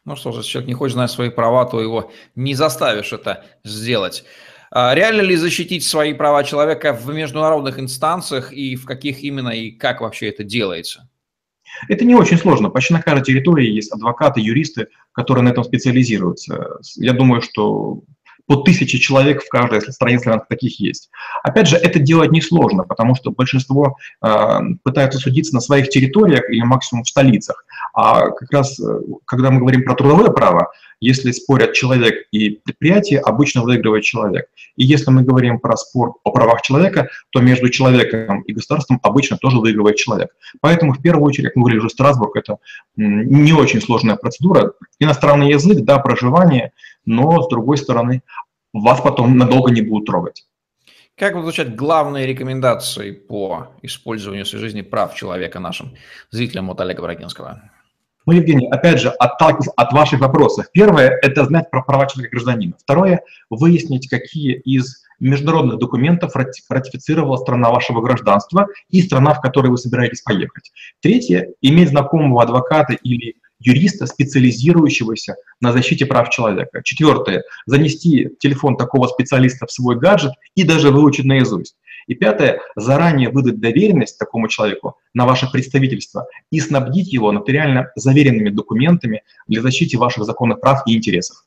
Ну 0.03 0.15
что 0.15 0.31
же, 0.31 0.39
если 0.39 0.51
человек 0.51 0.67
не 0.67 0.73
хочет 0.73 0.95
знать 0.95 1.11
свои 1.11 1.29
права, 1.29 1.65
то 1.65 1.79
его 1.79 2.11
не 2.35 2.55
заставишь 2.55 3.13
это 3.13 3.45
сделать. 3.63 4.23
А 4.73 4.95
реально 4.95 5.21
ли 5.21 5.35
защитить 5.35 5.85
свои 5.85 6.13
права 6.13 6.45
человека 6.45 6.93
в 6.93 7.13
международных 7.13 7.77
инстанциях 7.77 8.53
и 8.53 8.77
в 8.77 8.85
каких 8.85 9.21
именно 9.21 9.49
и 9.49 9.71
как 9.71 9.99
вообще 9.99 10.29
это 10.29 10.45
делается? 10.45 11.09
Это 11.89 12.05
не 12.05 12.15
очень 12.15 12.37
сложно. 12.37 12.69
Почти 12.69 12.93
на 12.93 13.01
каждой 13.01 13.25
территории 13.25 13.69
есть 13.69 13.91
адвокаты, 13.91 14.39
юристы, 14.39 14.87
которые 15.11 15.43
на 15.43 15.49
этом 15.49 15.65
специализируются. 15.65 16.79
Я 16.95 17.11
думаю, 17.13 17.41
что 17.41 18.01
по 18.51 18.57
тысяче 18.57 18.99
человек 18.99 19.43
в 19.43 19.47
каждой 19.47 19.79
стране 19.93 20.19
славянских 20.19 20.49
таких 20.49 20.77
есть. 20.81 21.09
Опять 21.41 21.67
же, 21.67 21.77
это 21.77 21.99
делать 21.99 22.33
несложно, 22.33 22.83
потому 22.83 23.15
что 23.15 23.31
большинство 23.31 23.95
э, 24.21 24.59
пытаются 24.83 25.19
судиться 25.19 25.53
на 25.53 25.61
своих 25.61 25.87
территориях 25.87 26.49
или 26.49 26.61
максимум 26.61 27.05
в 27.05 27.07
столицах. 27.07 27.63
А 27.93 28.29
как 28.29 28.51
раз, 28.51 28.77
э, 28.77 28.83
когда 29.23 29.51
мы 29.51 29.59
говорим 29.59 29.83
про 29.83 29.95
трудовое 29.95 30.31
право, 30.31 30.69
если 30.99 31.31
спорят 31.31 31.73
человек 31.73 32.27
и 32.31 32.49
предприятие, 32.49 33.21
обычно 33.21 33.63
выигрывает 33.63 34.03
человек. 34.03 34.47
И 34.75 34.83
если 34.83 35.11
мы 35.11 35.23
говорим 35.23 35.59
про 35.59 35.77
спор 35.77 36.15
о 36.23 36.31
правах 36.31 36.61
человека, 36.61 37.07
то 37.31 37.39
между 37.39 37.69
человеком 37.69 38.41
и 38.41 38.53
государством 38.53 38.99
обычно 39.01 39.37
тоже 39.37 39.59
выигрывает 39.59 39.95
человек. 39.95 40.29
Поэтому 40.59 40.93
в 40.93 41.01
первую 41.01 41.25
очередь, 41.25 41.55
мы 41.55 41.61
говорили 41.61 41.79
уже, 41.79 41.89
Страсбург– 41.89 42.35
это 42.35 42.57
не 42.97 43.53
очень 43.53 43.81
сложная 43.81 44.15
процедура. 44.15 44.73
Иностранный 44.99 45.49
язык, 45.49 45.79
да, 45.85 45.97
проживание, 45.97 46.71
но, 47.05 47.41
с 47.41 47.49
другой 47.49 47.77
стороны, 47.77 48.23
вас 48.73 49.01
потом 49.01 49.37
надолго 49.37 49.71
не 49.71 49.81
будут 49.81 50.07
трогать. 50.07 50.45
Как 51.17 51.33
будут 51.33 51.53
звучать 51.53 51.75
главные 51.75 52.25
рекомендации 52.25 53.11
по 53.11 53.67
использованию 53.81 54.45
в 54.45 54.47
своей 54.47 54.63
жизни 54.63 54.81
прав 54.81 55.13
человека 55.13 55.59
нашим 55.59 55.93
зрителям 56.31 56.71
от 56.71 56.81
Олега 56.81 57.01
Брагинского? 57.01 57.69
Ну, 58.25 58.33
Евгений, 58.33 58.67
опять 58.69 58.99
же, 58.99 59.09
отталкиваясь 59.09 59.73
от 59.75 59.93
ваших 59.93 60.19
вопросов. 60.19 60.67
Первое– 60.71 61.17
это 61.21 61.45
знать 61.45 61.69
про 61.71 61.81
права 61.81 62.07
человека 62.07 62.35
гражданина. 62.35 62.73
Второе– 62.79 63.21
выяснить, 63.49 64.07
какие 64.09 64.59
из 64.59 65.03
международных 65.19 65.79
документов 65.79 66.35
ратифицировала 66.35 67.37
страна 67.37 67.69
вашего 67.71 68.01
гражданства 68.01 68.67
и 68.89 69.01
страна, 69.01 69.33
в 69.33 69.41
которой 69.41 69.67
вы 69.67 69.77
собираетесь 69.77 70.21
поехать. 70.21 70.71
Третье– 71.01 71.49
иметь 71.61 71.89
знакомого 71.89 72.43
адвоката 72.43 72.93
или 72.93 73.35
юриста, 73.61 74.05
специализирующегося 74.05 75.35
на 75.59 75.71
защите 75.71 76.05
прав 76.05 76.29
человека. 76.29 76.81
Четвертое– 76.83 77.43
занести 77.65 78.29
телефон 78.39 78.77
такого 78.77 79.07
специалиста 79.07 79.65
в 79.67 79.71
свой 79.71 79.97
гаджет 79.97 80.33
и 80.55 80.63
даже 80.63 80.91
выучить 80.91 81.25
наизусть. 81.25 81.75
И 82.07 82.15
пятое, 82.15 82.59
заранее 82.75 83.29
выдать 83.29 83.59
доверенность 83.59 84.17
такому 84.17 84.47
человеку 84.47 84.97
на 85.13 85.25
ваше 85.25 85.49
представительство 85.49 86.27
и 86.49 86.59
снабдить 86.59 87.13
его 87.13 87.31
нотариально 87.31 87.91
заверенными 87.95 88.49
документами 88.49 89.23
для 89.47 89.61
защиты 89.61 89.97
ваших 89.97 90.25
законных 90.25 90.59
прав 90.59 90.81
и 90.87 90.95
интересов. 90.97 91.45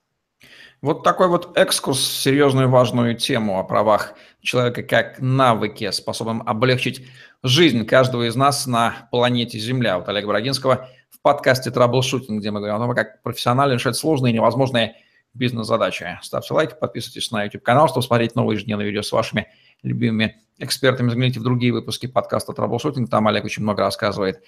Вот 0.81 1.03
такой 1.03 1.29
вот 1.29 1.57
экскурс 1.57 1.99
в 1.99 2.23
серьезную 2.23 2.69
важную 2.69 3.17
тему 3.17 3.59
о 3.59 3.65
правах 3.65 4.15
человека 4.43 4.83
как 4.83 5.19
навыке, 5.19 5.93
способном 5.93 6.43
облегчить 6.47 7.07
жизнь 7.43 7.87
каждого 7.87 8.29
из 8.29 8.37
нас 8.37 8.67
на 8.67 9.09
планете 9.11 9.59
Земля. 9.59 9.99
Вот 9.99 10.09
Олега 10.09 10.27
Брагинского 10.29 10.91
подкасте 11.25 11.71
«Траблшутинг», 11.71 12.39
где 12.39 12.51
мы 12.51 12.61
говорим 12.61 12.77
о 12.77 12.79
том, 12.81 12.95
как 12.95 13.23
профессионально 13.23 13.73
решать 13.73 13.97
сложные 13.97 14.31
и 14.33 14.35
невозможные 14.35 14.97
бизнес-задачи. 15.33 16.19
Ставьте 16.21 16.53
лайк, 16.53 16.79
подписывайтесь 16.79 17.31
на 17.31 17.45
YouTube-канал, 17.45 17.89
чтобы 17.89 18.03
смотреть 18.03 18.35
новые 18.35 18.57
ежедневные 18.57 18.87
видео 18.87 19.01
с 19.01 19.11
вашими 19.11 19.49
любимыми 19.83 20.37
экспертами. 20.59 21.09
Загляните 21.09 21.41
в 21.41 21.43
другие 21.43 21.73
выпуски 21.73 22.07
подкаста 22.07 22.53
«Траблшутинг». 22.53 23.09
Там 23.09 23.27
Олег 23.27 23.47
очень 23.47 23.63
много 23.63 23.83
рассказывает 23.83 24.43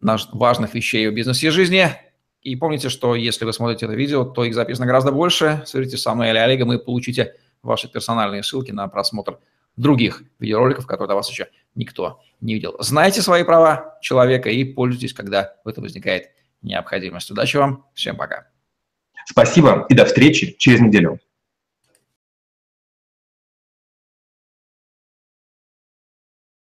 важных 0.00 0.72
вещей 0.72 1.06
о 1.06 1.12
бизнесе 1.12 1.48
и 1.48 1.50
жизни. 1.50 1.88
И 2.40 2.56
помните, 2.56 2.88
что 2.88 3.14
если 3.14 3.44
вы 3.44 3.52
смотрите 3.52 3.84
это 3.84 3.94
видео, 3.94 4.24
то 4.24 4.44
их 4.44 4.54
записано 4.54 4.86
гораздо 4.86 5.12
больше. 5.12 5.62
Свяжитесь 5.66 6.00
со 6.00 6.14
мной 6.14 6.30
или 6.30 6.38
Олегом 6.38 6.72
и 6.72 6.78
получите 6.78 7.34
ваши 7.62 7.86
персональные 7.86 8.42
ссылки 8.42 8.70
на 8.70 8.88
просмотр 8.88 9.40
других 9.76 10.22
видеороликов, 10.38 10.86
которые 10.86 11.08
до 11.08 11.14
вас 11.14 11.30
еще 11.30 11.48
никто 11.74 12.20
не 12.40 12.54
видел. 12.54 12.76
Знайте 12.80 13.22
свои 13.22 13.44
права 13.44 13.98
человека 14.00 14.50
и 14.50 14.64
пользуйтесь, 14.64 15.12
когда 15.12 15.54
в 15.64 15.68
этом 15.68 15.84
возникает 15.84 16.30
необходимость. 16.62 17.30
Удачи 17.30 17.56
вам, 17.56 17.86
всем 17.94 18.16
пока. 18.16 18.48
Спасибо 19.26 19.86
и 19.88 19.94
до 19.94 20.04
встречи 20.04 20.54
через 20.58 20.80
неделю. 20.80 21.20